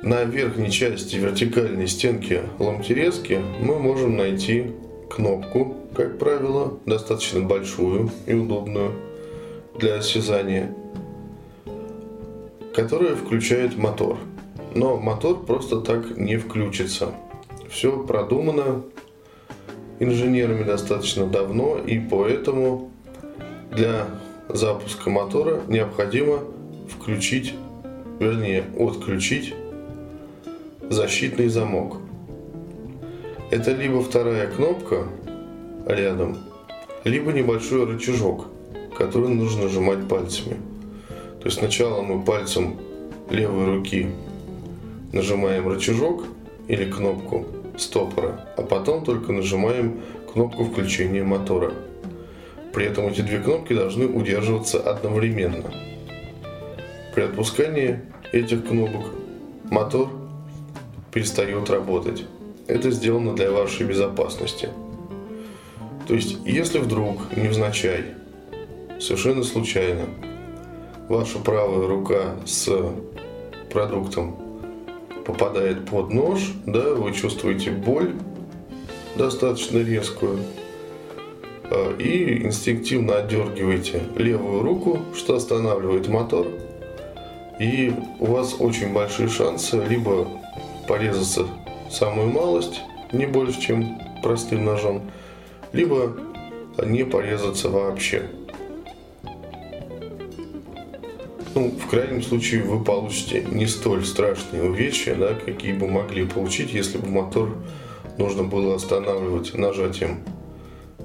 На 0.00 0.24
верхней 0.24 0.70
части 0.70 1.16
вертикальной 1.16 1.88
стенки 1.88 2.40
ломтерезки 2.58 3.38
мы 3.60 3.78
можем 3.78 4.16
найти 4.16 4.72
кнопку, 5.08 5.76
как 5.94 6.18
правило, 6.18 6.78
достаточно 6.86 7.40
большую 7.40 8.10
и 8.26 8.34
удобную 8.34 8.92
для 9.78 9.96
осязания, 9.96 10.74
которая 12.74 13.14
включает 13.14 13.76
мотор. 13.76 14.18
Но 14.74 14.96
мотор 14.96 15.44
просто 15.44 15.80
так 15.80 16.16
не 16.16 16.36
включится. 16.36 17.14
Все 17.70 18.02
продумано 18.02 18.82
инженерами 19.98 20.62
достаточно 20.64 21.26
давно, 21.26 21.78
и 21.78 21.98
поэтому 21.98 22.90
для 23.72 24.06
запуска 24.48 25.10
мотора 25.10 25.60
необходимо 25.68 26.40
включить, 26.88 27.54
вернее, 28.20 28.64
отключить 28.78 29.54
защитный 30.88 31.48
замок. 31.48 31.96
Это 33.48 33.70
либо 33.72 34.02
вторая 34.02 34.48
кнопка 34.48 35.06
рядом, 35.86 36.38
либо 37.04 37.32
небольшой 37.32 37.84
рычажок, 37.84 38.46
который 38.98 39.28
нужно 39.28 39.64
нажимать 39.64 40.08
пальцами. 40.08 40.56
То 41.40 41.44
есть 41.44 41.58
сначала 41.58 42.02
мы 42.02 42.24
пальцем 42.24 42.76
левой 43.30 43.66
руки 43.66 44.08
нажимаем 45.12 45.68
рычажок 45.68 46.24
или 46.66 46.90
кнопку 46.90 47.46
стопора, 47.78 48.48
а 48.56 48.62
потом 48.62 49.04
только 49.04 49.32
нажимаем 49.32 50.00
кнопку 50.32 50.64
включения 50.64 51.22
мотора. 51.22 51.72
При 52.72 52.86
этом 52.86 53.06
эти 53.06 53.20
две 53.20 53.38
кнопки 53.38 53.74
должны 53.74 54.06
удерживаться 54.06 54.80
одновременно. 54.80 55.70
При 57.14 57.22
отпускании 57.22 58.00
этих 58.32 58.66
кнопок 58.66 59.06
мотор 59.70 60.08
перестает 61.12 61.70
работать. 61.70 62.24
Это 62.68 62.90
сделано 62.90 63.34
для 63.34 63.50
вашей 63.50 63.86
безопасности. 63.86 64.70
То 66.08 66.14
есть, 66.14 66.38
если 66.44 66.78
вдруг, 66.78 67.36
невзначай, 67.36 68.04
совершенно 69.00 69.44
случайно, 69.44 70.06
ваша 71.08 71.38
правая 71.38 71.86
рука 71.86 72.36
с 72.44 72.68
продуктом 73.72 74.36
попадает 75.24 75.84
под 75.86 76.12
нож, 76.12 76.40
да, 76.66 76.94
вы 76.94 77.12
чувствуете 77.12 77.70
боль 77.70 78.12
достаточно 79.16 79.78
резкую, 79.78 80.38
а, 81.64 81.96
и 81.98 82.44
инстинктивно 82.44 83.16
отдергиваете 83.18 84.02
левую 84.16 84.62
руку, 84.62 85.00
что 85.14 85.36
останавливает 85.36 86.08
мотор, 86.08 86.46
и 87.58 87.92
у 88.20 88.26
вас 88.26 88.56
очень 88.58 88.92
большие 88.92 89.28
шансы 89.28 89.82
либо 89.88 90.28
порезаться 90.86 91.46
самую 91.90 92.28
малость, 92.28 92.82
не 93.12 93.26
больше, 93.26 93.60
чем 93.60 93.98
простым 94.22 94.64
ножом, 94.64 95.10
либо 95.72 96.16
не 96.84 97.04
порезаться 97.04 97.68
вообще. 97.68 98.28
Ну, 101.54 101.70
в 101.70 101.88
крайнем 101.88 102.22
случае 102.22 102.62
вы 102.62 102.84
получите 102.84 103.46
не 103.50 103.66
столь 103.66 104.04
страшные 104.04 104.62
увечья, 104.62 105.14
да, 105.14 105.34
какие 105.34 105.72
бы 105.72 105.88
могли 105.88 106.26
получить, 106.26 106.72
если 106.74 106.98
бы 106.98 107.08
мотор 107.08 107.56
нужно 108.18 108.42
было 108.42 108.74
останавливать 108.74 109.54
нажатием 109.54 110.18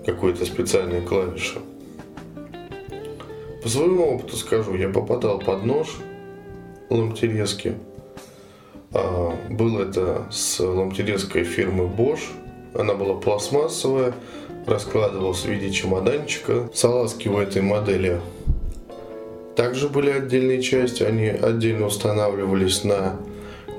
какой-то 0.06 0.46
специальной 0.46 1.02
клавиши. 1.02 1.60
По 3.64 3.70
своему 3.70 4.16
опыту 4.16 4.36
скажу, 4.36 4.76
я 4.76 4.90
попадал 4.90 5.40
под 5.40 5.64
нож 5.64 5.88
ламтерезки– 6.90 7.76
а, 8.94 9.36
был 9.50 9.80
это 9.80 10.26
с 10.30 10.60
ламтерецкой 10.60 11.44
фирмы 11.44 11.86
Bosch. 11.86 12.22
Она 12.74 12.94
была 12.94 13.16
пластмассовая, 13.16 14.14
раскладывалась 14.66 15.44
в 15.44 15.50
виде 15.50 15.72
чемоданчика. 15.72 16.70
Салазки 16.74 17.28
у 17.28 17.38
этой 17.38 17.62
модели 17.62 18.20
также 19.56 19.90
были 19.90 20.10
отдельные 20.10 20.62
части. 20.62 21.04
Они 21.04 21.28
отдельно 21.28 21.88
устанавливались 21.88 22.84
на 22.84 23.20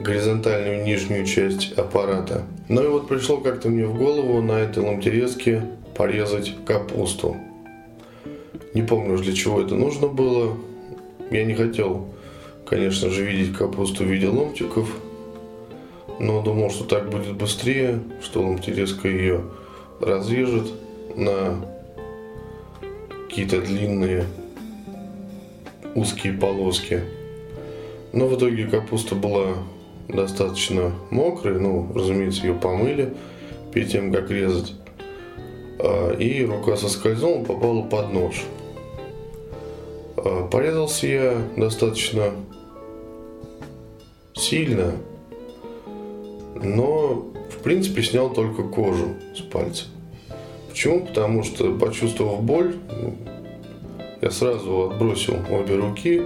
горизонтальную 0.01 0.85
нижнюю 0.85 1.25
часть 1.27 1.72
аппарата. 1.72 2.42
Ну 2.68 2.83
и 2.83 2.88
вот 2.88 3.09
пришло 3.09 3.38
как-то 3.38 3.68
мне 3.68 3.87
в 3.87 3.96
голову 3.96 4.40
на 4.42 4.61
этой 4.61 4.83
ламтерезке 4.83 5.62
порезать 5.96 6.55
капусту. 6.64 7.37
Не 8.75 8.83
помню 8.83 9.18
для 9.18 9.33
чего 9.33 9.61
это 9.61 9.75
нужно 9.75 10.09
было. 10.09 10.57
Я 11.31 11.44
не 11.44 11.55
хотел 11.55 12.09
конечно 12.72 13.11
же, 13.11 13.22
видеть 13.22 13.54
капусту 13.54 14.02
в 14.02 14.06
виде 14.06 14.28
ломтиков. 14.28 14.88
Но 16.18 16.40
думал, 16.40 16.70
что 16.70 16.85
так 16.85 17.11
будет 17.11 17.35
быстрее, 17.35 18.00
что 18.22 18.40
ломтирезка 18.40 19.08
ее 19.08 19.42
разрежет 20.00 20.72
на 21.14 21.62
какие-то 23.28 23.61
длинные 23.61 24.24
узкие 25.94 26.32
полоски. 26.32 27.02
Но 28.14 28.26
в 28.26 28.38
итоге 28.38 28.64
капуста 28.64 29.16
была 29.16 29.48
достаточно 30.08 30.92
мокрой, 31.11 31.61
ну, 31.61 31.92
разумеется, 31.94 32.46
ее 32.46 32.54
помыли 32.54 33.12
перед 33.70 33.90
тем, 33.90 34.11
как 34.11 34.30
резать. 34.30 34.72
А, 35.78 36.12
и 36.12 36.42
рука 36.46 36.76
соскользнула, 36.76 37.44
попала 37.44 37.82
под 37.82 38.14
нож. 38.14 38.44
А, 40.16 40.48
порезался 40.48 41.06
я 41.06 41.37
достаточно 41.58 42.32
сильно, 44.35 44.95
но 46.55 47.33
в 47.51 47.59
принципе 47.62 48.03
снял 48.03 48.33
только 48.33 48.62
кожу 48.62 49.14
с 49.37 49.40
пальца. 49.40 49.85
Почему? 50.68 51.07
Потому 51.07 51.42
что 51.42 51.73
почувствовав 51.75 52.42
боль, 52.42 52.77
я 54.21 54.31
сразу 54.31 54.90
отбросил 54.90 55.37
обе 55.51 55.77
руки 55.77 56.23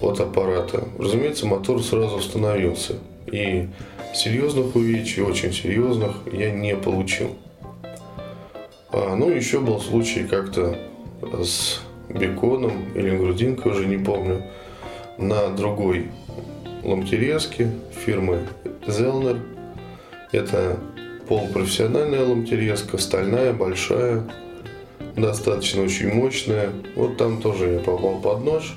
от 0.00 0.20
аппарата. 0.20 0.88
Разумеется, 0.98 1.46
мотор 1.46 1.82
сразу 1.82 2.16
остановился. 2.16 2.94
И 3.26 3.68
серьезных 4.14 4.76
увечий, 4.76 5.22
очень 5.22 5.52
серьезных, 5.52 6.12
я 6.32 6.52
не 6.52 6.76
получил. 6.76 7.36
А, 8.90 9.16
ну, 9.16 9.28
еще 9.28 9.60
был 9.60 9.80
случай 9.80 10.24
как-то 10.24 10.78
с 11.42 11.80
беконом 12.08 12.92
или 12.94 13.16
грудинкой, 13.16 13.72
уже 13.72 13.86
не 13.86 13.98
помню, 13.98 14.44
на 15.18 15.48
другой 15.48 16.08
ломтерезки 16.84 17.70
фирмы 18.04 18.40
Зелнер. 18.86 19.38
Это 20.32 20.78
полупрофессиональная 21.28 22.24
ломтерезка, 22.24 22.98
стальная, 22.98 23.52
большая, 23.52 24.24
достаточно 25.16 25.82
очень 25.82 26.12
мощная. 26.12 26.70
Вот 26.96 27.16
там 27.16 27.40
тоже 27.40 27.70
я 27.70 27.78
попал 27.78 28.20
под 28.20 28.44
нож. 28.44 28.76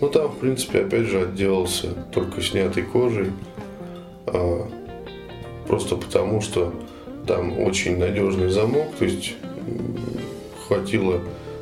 Но 0.00 0.08
там, 0.08 0.28
в 0.28 0.38
принципе, 0.38 0.80
опять 0.80 1.06
же 1.06 1.22
отделался 1.22 1.88
только 2.12 2.42
снятой 2.42 2.82
кожей. 2.82 3.30
А, 4.26 4.68
просто 5.66 5.96
потому, 5.96 6.40
что 6.40 6.72
там 7.26 7.58
очень 7.60 7.98
надежный 7.98 8.48
замок. 8.48 8.88
То 8.98 9.04
есть 9.04 9.34
хватило 10.66 11.20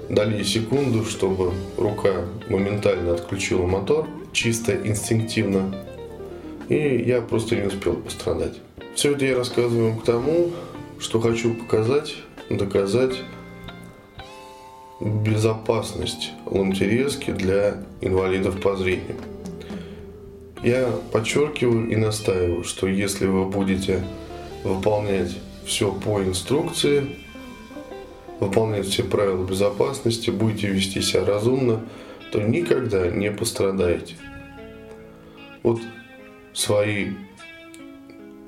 дали 0.09 0.43
секунду, 0.43 1.05
чтобы 1.05 1.53
рука 1.77 2.25
моментально 2.49 3.15
отключила 3.15 3.67
мотор 3.67 4.07
чисто 4.35 4.77
инстинктивно. 4.87 5.75
И 6.69 7.05
я 7.07 7.23
просто 7.23 7.57
не 7.57 7.63
успел 7.63 7.95
пострадать. 7.95 8.61
Все 8.95 9.13
это 9.13 9.25
я 9.25 9.37
рассказываю 9.37 9.97
к 9.97 10.05
тому, 10.05 10.51
что 10.99 11.21
хочу 11.21 11.55
показать, 11.55 12.17
доказать 12.51 13.15
безопасность 15.01 16.33
ломтерезки 16.47 17.31
для 17.31 17.83
инвалидов 18.01 18.61
по 18.61 18.77
зрению. 18.77 19.17
Я 20.63 20.89
подчеркиваю 21.13 21.91
и 21.91 21.97
настаиваю, 21.97 22.65
что 22.65 22.87
если 22.87 23.27
вы 23.27 23.45
будете 23.45 24.03
выполнять 24.63 25.37
все 25.67 25.93
по 25.93 26.23
инструкции, 26.23 27.17
выполнять 28.41 28.87
все 28.87 29.03
правила 29.03 29.45
безопасности, 29.45 30.31
будете 30.31 30.69
вести 30.69 31.03
себя 31.03 31.25
разумно, 31.27 31.81
то 32.33 32.41
никогда 32.41 33.09
не 33.09 33.31
пострадаете. 33.31 34.17
Вот 35.63 35.81
свои, 36.53 37.13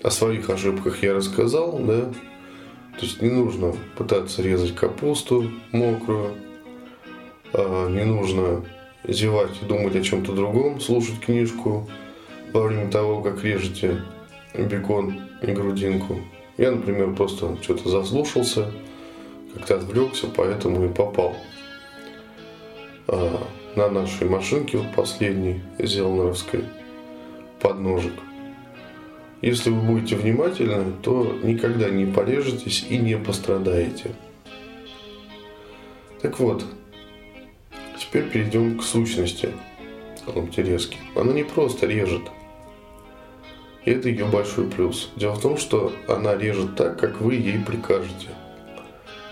о 0.02 0.10
своих 0.10 0.50
ошибках 0.50 1.02
я 1.02 1.14
рассказал, 1.14 1.78
да, 1.78 2.12
то 2.98 3.02
есть 3.02 3.20
не 3.20 3.30
нужно 3.30 3.74
пытаться 3.96 4.42
резать 4.42 4.74
капусту 4.74 5.50
мокрую, 5.72 6.34
а 7.52 7.90
не 7.90 8.04
нужно 8.04 8.64
зевать 9.04 9.52
и 9.62 9.66
думать 9.66 9.94
о 9.96 10.02
чем-то 10.02 10.32
другом, 10.32 10.80
слушать 10.80 11.20
книжку 11.20 11.88
во 12.52 12.62
время 12.62 12.90
того, 12.90 13.22
как 13.22 13.44
режете 13.44 14.02
бекон 14.54 15.20
и 15.42 15.50
грудинку. 15.52 16.18
Я, 16.56 16.70
например, 16.70 17.14
просто 17.14 17.56
что-то 17.62 17.88
заслушался, 17.88 18.72
как-то 19.54 19.76
отвлекся, 19.76 20.26
поэтому 20.34 20.86
и 20.86 20.88
попал 20.88 21.36
а, 23.08 23.46
на 23.76 23.88
нашей 23.88 24.28
машинке, 24.28 24.78
вот 24.78 24.94
последней, 24.94 25.60
Зелнеровской, 25.78 26.64
подножек. 27.60 28.14
Если 29.42 29.70
вы 29.70 29.80
будете 29.82 30.16
внимательны, 30.16 30.92
то 31.02 31.38
никогда 31.42 31.90
не 31.90 32.06
порежетесь 32.06 32.86
и 32.88 32.96
не 32.96 33.18
пострадаете. 33.18 34.12
Так 36.22 36.40
вот, 36.40 36.64
теперь 37.98 38.24
перейдем 38.30 38.78
к 38.78 38.82
сущности 38.82 39.50
ламтерезки. 40.26 40.96
Она 41.14 41.32
не 41.32 41.44
просто 41.44 41.86
режет. 41.86 42.22
И 43.84 43.90
это 43.90 44.08
ее 44.08 44.24
большой 44.24 44.68
плюс. 44.68 45.10
Дело 45.16 45.34
в 45.34 45.42
том, 45.42 45.58
что 45.58 45.92
она 46.08 46.34
режет 46.34 46.74
так, 46.74 46.98
как 46.98 47.20
вы 47.20 47.34
ей 47.34 47.58
прикажете. 47.58 48.28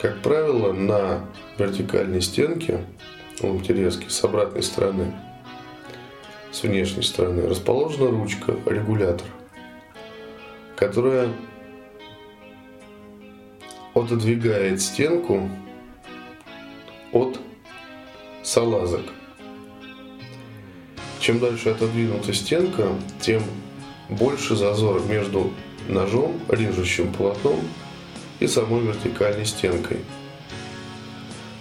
Как 0.00 0.20
правило, 0.20 0.72
на 0.72 1.24
вертикальной 1.58 2.20
стенке 2.20 2.84
ламтерезки 3.40 4.08
с 4.08 4.24
обратной 4.24 4.62
стороны, 4.62 5.12
с 6.52 6.62
внешней 6.62 7.02
стороны, 7.02 7.48
расположена 7.48 8.10
ручка, 8.10 8.54
регулятор– 8.66 9.26
которая 10.76 11.28
отодвигает 13.94 14.80
стенку 14.80 15.48
от 17.12 17.38
салазок. 18.42 19.02
Чем 21.20 21.38
дальше 21.38 21.70
отодвинута 21.70 22.34
стенка, 22.34 22.88
тем 23.20 23.42
больше 24.10 24.56
зазор 24.56 25.00
между 25.06 25.52
ножом, 25.88 26.38
режущим 26.48 27.12
полотном 27.12 27.60
и 28.40 28.46
самой 28.46 28.82
вертикальной 28.82 29.46
стенкой. 29.46 29.98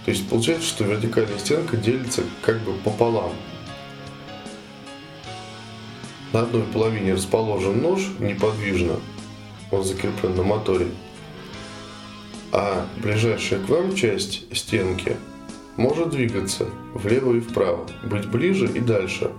То 0.04 0.10
есть 0.10 0.28
получается, 0.28 0.68
что 0.68 0.84
вертикальная 0.84 1.38
стенка 1.38 1.76
делится 1.76 2.22
как 2.42 2.60
бы 2.60 2.74
пополам– 2.84 3.32
на 6.34 6.40
одной 6.40 6.64
половине 6.64 7.14
расположен 7.14 7.80
нож 7.80 8.00
неподвижно, 8.18 8.96
он 9.70 9.84
закреплен 9.84 10.34
на 10.34 10.42
моторе, 10.42 10.88
а 12.50 12.88
ближайшая 12.96 13.60
к 13.60 13.68
вам 13.68 13.94
часть 13.94 14.44
стенки 14.52 15.16
может 15.76 16.10
двигаться 16.10 16.66
влево 16.92 17.34
и 17.34 17.40
вправо, 17.40 17.86
быть 18.02 18.28
ближе 18.28 18.66
и 18.66 18.80
дальше 18.80 19.30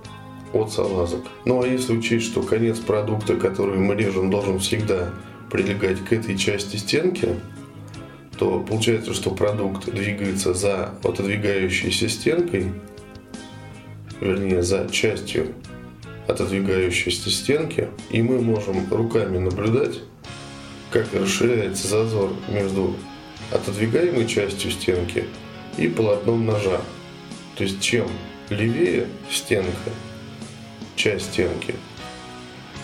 от 0.54 0.72
салазок. 0.72 1.26
Ну 1.44 1.62
а 1.62 1.68
если 1.68 1.98
учесть, 1.98 2.28
что 2.28 2.42
конец 2.42 2.80
продукта, 2.80 3.36
который 3.36 3.78
мы 3.78 3.96
режем, 3.96 4.32
должен 4.32 4.60
всегда 4.60 5.10
прилегать 5.52 6.00
к 6.00 6.14
этой 6.14 6.38
части 6.38 6.78
стенки, 6.78 7.28
то 8.38 8.60
получается, 8.60 9.14
что 9.14 9.32
продукт 9.32 9.86
двигается 9.86 10.54
за 10.54 10.96
отодвигающейся 11.04 12.10
стенкой, 12.10 12.72
вернее, 14.20 14.62
за 14.62 14.90
частью 14.90 15.54
отодвигающейся 16.28 17.30
стенки, 17.30 17.90
и 18.10 18.22
мы 18.22 18.42
можем 18.42 18.92
руками 18.92 19.38
наблюдать, 19.38 20.00
как 20.92 21.14
расширяется 21.14 21.88
зазор 21.88 22.32
между 22.50 22.96
отодвигаемой 23.52 24.28
частью 24.28 24.72
стенки 24.72 25.26
и 25.78 25.88
полотном 25.88 26.46
ножа. 26.46 26.82
То 27.56 27.64
есть 27.64 27.82
чем 27.82 28.08
левее 28.50 29.08
стенка, 29.30 29.92
часть 30.96 31.34
стенки, 31.34 31.76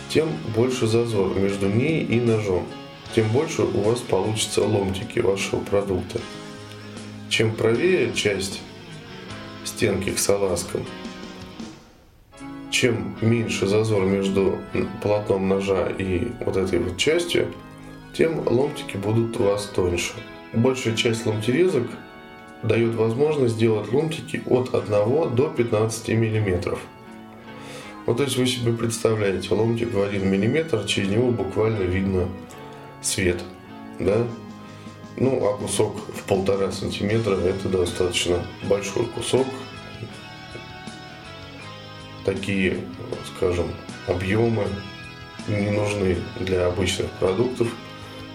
тем 0.09 0.29
больше 0.55 0.87
зазор 0.87 1.37
между 1.39 1.67
ней 1.67 2.03
и 2.03 2.19
ножом, 2.19 2.67
тем 3.15 3.27
больше 3.29 3.63
у 3.63 3.81
вас 3.81 3.99
получится 3.99 4.63
ломтики 4.63 5.19
вашего 5.19 5.59
продукта. 5.59 6.19
Чем 7.29 7.53
правее 7.55 8.13
часть 8.13 8.61
стенки 9.63 10.11
к 10.11 10.19
салазкам, 10.19 10.85
чем 12.69 13.15
меньше 13.21 13.67
зазор 13.67 14.05
между 14.05 14.59
полотном 15.01 15.47
ножа 15.47 15.87
и 15.87 16.31
вот 16.45 16.55
этой 16.57 16.79
вот 16.79 16.97
частью, 16.97 17.53
тем 18.13 18.47
ломтики 18.47 18.97
будут 18.97 19.39
у 19.39 19.43
вас 19.43 19.65
тоньше. 19.65 20.13
Большая 20.53 20.95
часть 20.95 21.25
ломтерезок 21.25 21.87
дает 22.63 22.95
возможность 22.95 23.55
сделать 23.55 23.91
ломтики 23.91 24.41
от 24.45 24.73
1 24.73 25.35
до 25.35 25.49
15 25.49 26.09
миллиметров. 26.09 26.79
Вот 28.05 28.17
то 28.17 28.23
есть 28.23 28.37
вы 28.37 28.47
себе 28.47 28.73
представляете, 28.73 29.53
ломтик 29.53 29.93
в 29.93 30.01
1 30.01 30.27
миллиметр, 30.29 30.85
через 30.85 31.09
него 31.09 31.31
буквально 31.31 31.83
видно 31.83 32.27
свет, 33.01 33.43
да? 33.99 34.27
Ну, 35.17 35.45
а 35.45 35.57
кусок 35.57 35.97
в 36.15 36.23
полтора 36.23 36.71
сантиметра 36.71 37.35
это 37.35 37.67
достаточно 37.69 38.45
большой 38.63 39.05
кусок, 39.05 39.47
такие, 42.25 42.79
скажем, 43.35 43.67
объемы 44.07 44.67
не 45.47 45.69
нужны 45.69 46.17
для 46.39 46.67
обычных 46.67 47.09
продуктов. 47.11 47.67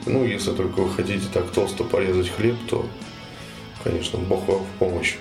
Ну, 0.06 0.24
если 0.24 0.52
только 0.52 0.80
вы 0.80 0.90
хотите 0.90 1.26
так 1.32 1.50
толсто 1.50 1.84
порезать 1.84 2.30
хлеб, 2.30 2.56
то, 2.68 2.86
конечно, 3.82 4.18
Бог 4.18 4.46
вам 4.46 4.64
в 4.64 4.78
помощь. 4.78 5.16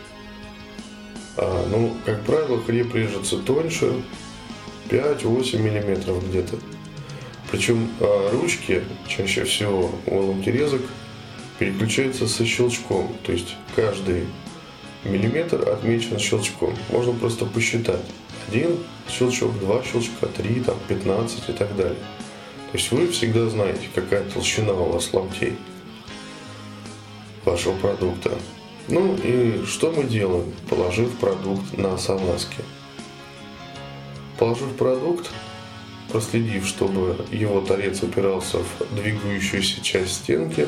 А, 1.38 1.68
ну, 1.70 1.94
как 2.06 2.24
правило, 2.24 2.62
хлеб 2.62 2.94
режется 2.94 3.38
тоньше, 3.38 3.94
5-8 4.90 5.60
миллиметров 5.60 6.28
где-то. 6.28 6.58
Причем 7.56 7.90
а, 8.02 8.32
ручки 8.34 8.84
чаще 9.08 9.46
всего 9.46 9.90
у 10.08 10.18
ломтерезок 10.18 10.82
переключаются 11.58 12.28
со 12.28 12.46
щелчком. 12.46 13.16
То 13.24 13.32
есть 13.32 13.56
каждый 13.78 14.26
миллиметр 15.06 15.70
отмечен 15.70 16.20
щелчком. 16.20 16.76
Можно 16.90 17.14
просто 17.14 17.46
посчитать 17.46 18.02
один 18.50 18.78
щелчок, 19.10 19.58
два 19.60 19.82
щелчка, 19.84 20.28
три, 20.28 20.60
там, 20.60 20.76
15 20.90 21.48
и 21.48 21.54
так 21.54 21.74
далее. 21.78 21.96
То 22.74 22.78
есть 22.78 22.92
вы 22.92 23.08
всегда 23.08 23.48
знаете, 23.48 23.88
какая 23.96 24.26
толщина 24.26 24.74
у 24.74 24.92
вас 24.92 25.14
ломтей 25.14 25.56
вашего 27.46 27.78
продукта. 27.78 28.38
Ну 28.90 29.16
и 29.24 29.64
что 29.66 29.94
мы 29.94 30.04
делаем, 30.04 30.52
положив 30.70 31.10
продукт 31.20 31.78
на 31.78 31.98
салазки? 31.98 32.58
Положив 34.38 34.76
продукт, 34.76 35.32
проследив, 36.12 36.66
чтобы 36.68 37.26
его 37.32 37.62
торец 37.62 38.02
упирался 38.04 38.60
в 38.60 38.96
двигающуюся 38.96 39.82
часть 39.82 40.24
стенки, 40.24 40.68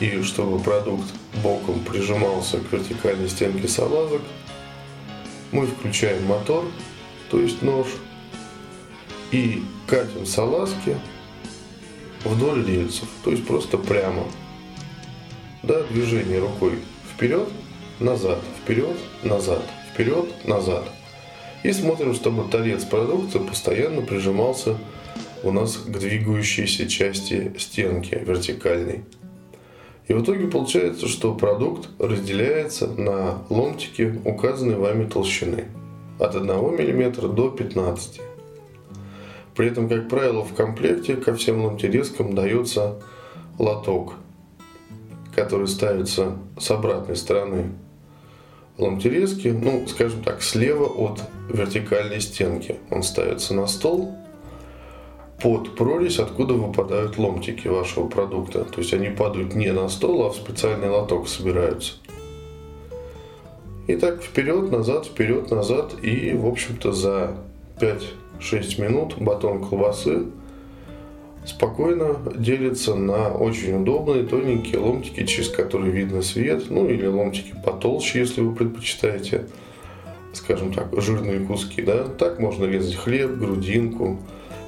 и 0.00 0.22
чтобы 0.22 0.58
продукт 0.60 1.06
боком 1.42 1.80
прижимался 1.80 2.58
к 2.58 2.72
вертикальной 2.72 3.28
стенке 3.28 3.68
салазок, 3.68 4.22
мы 5.50 5.66
включаем 5.66 6.24
мотор, 6.26 6.64
то 7.30 7.40
есть 7.40 7.62
нож, 7.62 7.88
и 9.30 9.62
катим 9.86 10.26
салазки 10.26 10.96
вдоль 12.24 12.64
рельсов, 12.64 13.08
то 13.24 13.30
есть 13.30 13.46
просто 13.46 13.78
прямо. 13.78 14.24
Да, 15.62 15.82
движение 15.84 16.38
рукой 16.38 16.78
вперед, 17.12 17.48
назад, 17.98 18.38
вперед, 18.62 18.96
назад, 19.22 19.62
вперед, 19.92 20.46
назад. 20.46 20.88
И 21.62 21.72
смотрим, 21.72 22.14
чтобы 22.14 22.48
торец 22.48 22.84
продукции 22.84 23.38
постоянно 23.38 24.02
прижимался 24.02 24.76
у 25.42 25.50
нас 25.50 25.76
к 25.76 25.90
двигающейся 25.90 26.88
части 26.88 27.52
стенки 27.58 28.14
вертикальной. 28.14 29.04
И 30.06 30.14
в 30.14 30.22
итоге 30.22 30.46
получается, 30.46 31.06
что 31.06 31.34
продукт 31.34 31.88
разделяется 31.98 32.86
на 32.86 33.42
ломтики 33.50 34.18
указанной 34.24 34.76
вами 34.76 35.08
толщины 35.08 35.66
от 36.18 36.34
1 36.34 36.48
мм 36.48 37.28
до 37.28 37.50
15 37.50 38.20
При 39.54 39.66
этом, 39.66 39.88
как 39.88 40.08
правило, 40.08 40.44
в 40.44 40.54
комплекте 40.54 41.16
ко 41.16 41.34
всем 41.34 41.64
ломтерезкам 41.64 42.34
дается 42.34 43.00
лоток, 43.58 44.14
который 45.34 45.68
ставится 45.68 46.38
с 46.58 46.70
обратной 46.70 47.16
стороны 47.16 47.72
ломтерезки, 48.78 49.48
ну, 49.48 49.86
скажем 49.86 50.22
так, 50.22 50.42
слева 50.42 50.86
от 50.86 51.20
вертикальной 51.48 52.20
стенки. 52.20 52.76
Он 52.90 53.02
ставится 53.02 53.54
на 53.54 53.66
стол, 53.66 54.14
под 55.42 55.76
прорезь, 55.76 56.18
откуда 56.18 56.54
выпадают 56.54 57.16
ломтики 57.16 57.68
вашего 57.68 58.08
продукта. 58.08 58.64
То 58.64 58.80
есть 58.80 58.92
они 58.92 59.08
падают 59.08 59.54
не 59.54 59.72
на 59.72 59.88
стол, 59.88 60.26
а 60.26 60.30
в 60.30 60.36
специальный 60.36 60.88
лоток 60.88 61.28
собираются. 61.28 61.94
И 63.86 63.96
так 63.96 64.22
вперед, 64.22 64.70
назад, 64.70 65.06
вперед, 65.06 65.50
назад. 65.50 65.94
И, 66.02 66.34
в 66.34 66.46
общем-то, 66.46 66.92
за 66.92 67.36
5-6 67.80 68.80
минут 68.80 69.18
батон 69.18 69.64
колбасы 69.64 70.26
спокойно 71.48 72.16
делится 72.36 72.94
на 72.94 73.28
очень 73.30 73.82
удобные 73.82 74.24
тоненькие 74.24 74.78
ломтики, 74.78 75.24
через 75.26 75.48
которые 75.48 75.90
видно 75.90 76.22
свет, 76.22 76.70
ну 76.70 76.88
или 76.88 77.06
ломтики 77.06 77.54
потолще, 77.64 78.20
если 78.20 78.42
вы 78.42 78.54
предпочитаете 78.54 79.46
скажем 80.32 80.72
так, 80.72 80.88
жирные 81.00 81.40
куски, 81.40 81.82
да, 81.82 82.04
так 82.04 82.38
можно 82.38 82.64
резать 82.64 82.94
хлеб, 82.94 83.32
грудинку, 83.32 84.18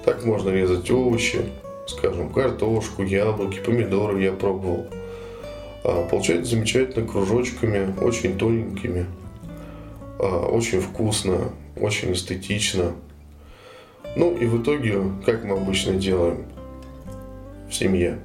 так 0.05 0.25
можно 0.25 0.51
резать 0.51 0.91
овощи, 0.91 1.41
скажем, 1.87 2.31
картошку, 2.31 3.03
яблоки, 3.03 3.61
помидоры 3.65 4.23
я 4.23 4.33
пробовал. 4.33 4.87
А, 5.85 6.07
получается 6.07 6.57
замечательно 6.57 7.07
кружочками, 7.07 7.95
очень 8.01 8.37
тоненькими, 8.37 9.07
а, 10.19 10.47
очень 10.49 10.81
вкусно, 10.81 11.53
очень 11.77 12.13
эстетично. 12.13 12.93
Ну 14.17 14.37
и 14.37 14.47
в 14.47 14.63
итоге, 14.63 15.01
как 15.25 15.45
мы 15.45 15.57
обычно 15.57 15.95
делаем 15.95 16.45
в 17.71 17.75
семье, 17.75 18.19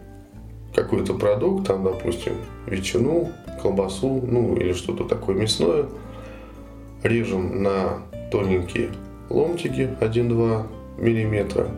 какой-то 0.74 1.14
продукт, 1.14 1.68
там, 1.68 1.84
допустим, 1.84 2.34
ветчину, 2.66 3.32
колбасу, 3.62 4.22
ну 4.28 4.56
или 4.58 4.74
что-то 4.74 5.06
такое 5.06 5.36
мясное, 5.36 5.86
режем 7.04 7.64
на 7.64 8.02
тоненькие 8.32 8.90
ломтики 9.30 9.90
1-2 10.02 10.68
миллиметра. 10.98 11.70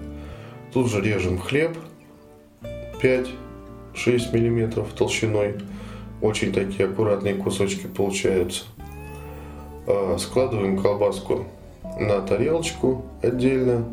Тут 0.74 0.90
же 0.90 1.02
режем 1.02 1.38
хлеб 1.40 1.78
5-6 3.02 3.28
миллиметров 4.34 4.92
толщиной. 4.94 5.56
Очень 6.22 6.52
такие 6.52 6.90
аккуратные 6.90 7.36
кусочки 7.36 7.86
получаются. 7.88 8.64
А, 9.86 10.18
складываем 10.18 10.82
колбаску 10.82 11.46
на 12.00 12.22
тарелочку 12.22 13.06
отдельно. 13.22 13.86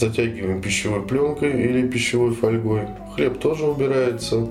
Затягиваем 0.00 0.62
пищевой 0.62 1.02
пленкой 1.02 1.62
или 1.62 1.86
пищевой 1.86 2.32
фольгой. 2.32 2.88
Хлеб 3.14 3.38
тоже 3.38 3.66
убирается 3.66 4.48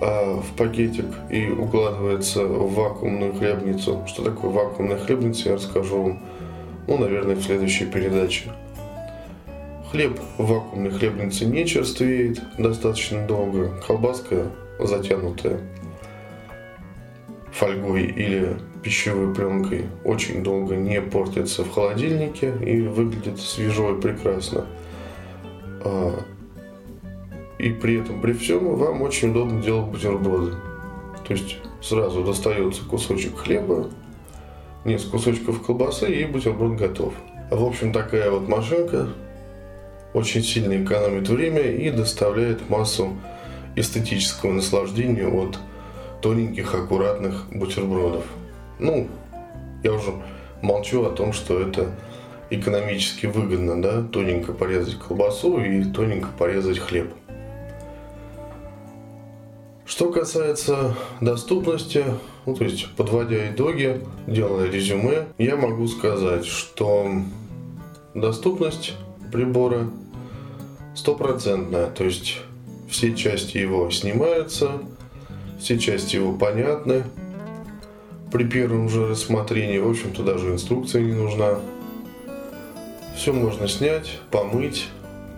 а, 0.00 0.40
в 0.40 0.56
пакетик 0.56 1.06
и 1.30 1.48
укладывается 1.50 2.44
в 2.44 2.72
вакуумную 2.72 3.34
хлебницу. 3.34 4.04
Что 4.06 4.22
такое 4.22 4.52
вакуумная 4.52 4.98
хлебница, 4.98 5.48
я 5.48 5.54
расскажу 5.56 6.02
вам, 6.02 6.22
ну, 6.86 6.96
наверное, 6.96 7.34
в 7.34 7.42
следующей 7.42 7.86
передаче. 7.86 8.52
Хлеб 9.90 10.20
в 10.38 10.46
вакуумной 10.46 10.92
хлебнице 10.92 11.44
не 11.44 11.66
черствеет 11.66 12.40
достаточно 12.56 13.26
долго. 13.26 13.72
Колбаска 13.84 14.46
затянутая 14.78 15.58
фольгой 17.52 18.04
или 18.04 18.56
пищевой 18.82 19.34
пленкой 19.34 19.86
очень 20.04 20.42
долго 20.42 20.74
не 20.74 21.00
портится 21.00 21.64
в 21.64 21.70
холодильнике 21.70 22.52
и 22.64 22.80
выглядит 22.82 23.38
свежо 23.38 23.96
и 23.96 24.00
прекрасно. 24.00 24.66
А, 25.84 26.18
и 27.58 27.70
при 27.70 28.00
этом, 28.00 28.20
при 28.20 28.32
всем, 28.32 28.74
вам 28.74 29.02
очень 29.02 29.30
удобно 29.30 29.62
делать 29.62 29.88
бутерброды. 29.90 30.52
То 31.26 31.34
есть 31.34 31.58
сразу 31.80 32.24
достается 32.24 32.84
кусочек 32.84 33.38
хлеба, 33.38 33.88
несколько 34.84 35.18
кусочков 35.18 35.62
колбасы 35.62 36.12
и 36.12 36.24
бутерброд 36.24 36.76
готов. 36.76 37.14
В 37.50 37.64
общем, 37.64 37.92
такая 37.92 38.30
вот 38.30 38.48
машинка 38.48 39.08
очень 40.14 40.42
сильно 40.42 40.82
экономит 40.82 41.28
время 41.28 41.62
и 41.62 41.90
доставляет 41.90 42.68
массу 42.68 43.16
эстетического 43.76 44.52
наслаждения 44.52 45.26
от 45.26 45.58
тоненьких, 46.22 46.74
аккуратных 46.74 47.46
бутербродов. 47.50 48.24
Ну, 48.78 49.08
я 49.82 49.92
уже 49.92 50.12
молчу 50.62 51.04
о 51.04 51.10
том, 51.10 51.32
что 51.32 51.60
это 51.60 51.90
экономически 52.50 53.26
выгодно, 53.26 53.82
да, 53.82 54.02
тоненько 54.02 54.52
порезать 54.52 54.98
колбасу 54.98 55.58
и 55.58 55.84
тоненько 55.84 56.28
порезать 56.38 56.78
хлеб. 56.78 57.12
Что 59.84 60.10
касается 60.10 60.94
доступности, 61.20 62.04
ну, 62.46 62.54
то 62.54 62.64
есть 62.64 62.88
подводя 62.96 63.50
итоги, 63.50 64.00
делая 64.26 64.70
резюме, 64.70 65.26
я 65.38 65.56
могу 65.56 65.86
сказать, 65.86 66.46
что 66.46 67.10
доступность 68.14 68.94
прибора 69.32 69.90
стопроцентная, 70.94 71.90
то 71.90 72.04
есть 72.04 72.38
все 72.88 73.14
части 73.14 73.58
его 73.58 73.90
снимаются, 73.90 74.80
все 75.62 75.78
части 75.78 76.16
его 76.16 76.32
понятны. 76.32 77.04
При 78.32 78.44
первом 78.44 78.88
же 78.88 79.06
рассмотрении, 79.06 79.78
в 79.78 79.88
общем-то, 79.88 80.24
даже 80.24 80.50
инструкция 80.50 81.02
не 81.02 81.12
нужна. 81.12 81.60
Все 83.16 83.32
можно 83.32 83.68
снять, 83.68 84.18
помыть, 84.30 84.88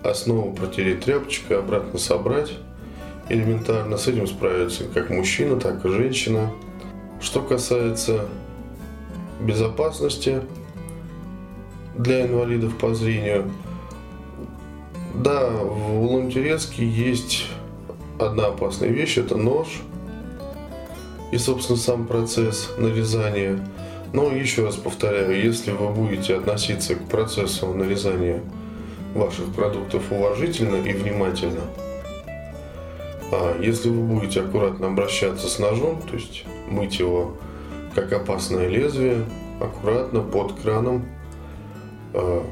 основу 0.03 0.55
протереть 0.55 1.01
тряпочкой, 1.05 1.59
обратно 1.59 1.99
собрать 1.99 2.53
элементарно. 3.29 3.99
С 3.99 4.07
этим 4.09 4.27
справится 4.27 4.85
как 4.85 5.11
мужчина, 5.11 5.61
так 5.61 5.85
и 5.85 5.89
женщина. 5.89 6.51
Что 7.21 7.43
касается 7.43 8.27
безопасности 9.41 10.41
для 11.99 12.27
инвалидов 12.27 12.77
по 12.79 12.95
зрению, 12.95 13.51
да, 15.15 15.51
в 15.51 16.03
Улан-Тереске 16.03 16.87
есть 16.87 17.47
одна 18.19 18.47
опасная 18.47 18.89
вещь, 18.89 19.19
это 19.19 19.37
нож 19.37 19.83
и, 21.35 21.39
собственно, 21.39 21.79
сам 21.79 22.07
процесс 22.07 22.71
нарезания. 22.79 23.59
Но 24.13 24.31
еще 24.31 24.65
раз 24.65 24.77
повторяю, 24.77 25.43
если 25.43 25.73
вы 25.73 25.89
будете 25.89 26.37
относиться 26.37 26.95
к 26.95 27.09
процессу 27.09 27.75
нарезания 27.75 28.41
ваших 29.15 29.53
продуктов 29.55 30.05
уважительно 30.11 30.77
и 30.77 30.93
внимательно– 30.93 31.63
а 33.37 33.61
если 33.61 33.89
вы 33.89 34.03
будете 34.03 34.43
аккуратно 34.43 34.89
обращаться 34.89 35.49
с 35.49 35.59
ножом, 35.59 36.01
то 36.09 36.15
есть 36.15 36.45
мыть 36.69 37.01
его 37.01 37.37
как 37.95 38.13
опасное 38.13 38.69
лезвие, 38.69 39.25
аккуратно, 39.61 40.21
под 40.21 40.53
краном, 40.61 41.05
а, 42.13 42.45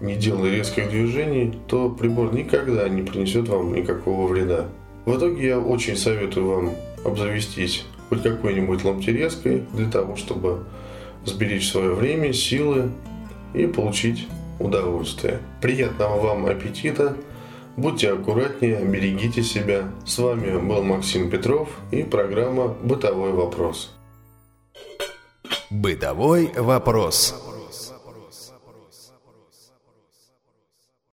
не 0.00 0.14
делая 0.14 0.50
резких 0.50 0.88
движений, 0.88 1.58
то 1.66 1.90
прибор 1.90 2.32
никогда 2.32 2.88
не 2.88 3.02
принесет 3.02 3.48
вам 3.48 3.74
никакого 3.74 4.26
вреда. 4.26 4.66
В 5.04 5.16
итоге 5.16 5.48
я 5.48 5.58
очень 5.58 5.96
советую 5.96 6.46
вам 6.46 6.70
обзавестись 7.04 7.84
хоть 8.14 8.22
какой-нибудь 8.22 8.84
ломтерезкой 8.84 9.64
для 9.72 9.90
того, 9.90 10.16
чтобы 10.16 10.64
сберечь 11.24 11.70
свое 11.70 11.94
время, 11.94 12.32
силы 12.32 12.90
и 13.54 13.66
получить 13.66 14.28
удовольствие. 14.58 15.40
Приятного 15.60 16.20
вам 16.20 16.46
аппетита! 16.46 17.16
Будьте 17.76 18.12
аккуратнее, 18.12 18.84
берегите 18.84 19.42
себя. 19.42 19.90
С 20.06 20.18
вами 20.18 20.58
был 20.58 20.84
Максим 20.84 21.28
Петров 21.28 21.68
и 21.90 22.04
программа 22.04 22.68
«Бытовой 22.68 23.32
вопрос». 23.32 23.92
«Бытовой 25.70 26.52
вопрос». 26.56 27.34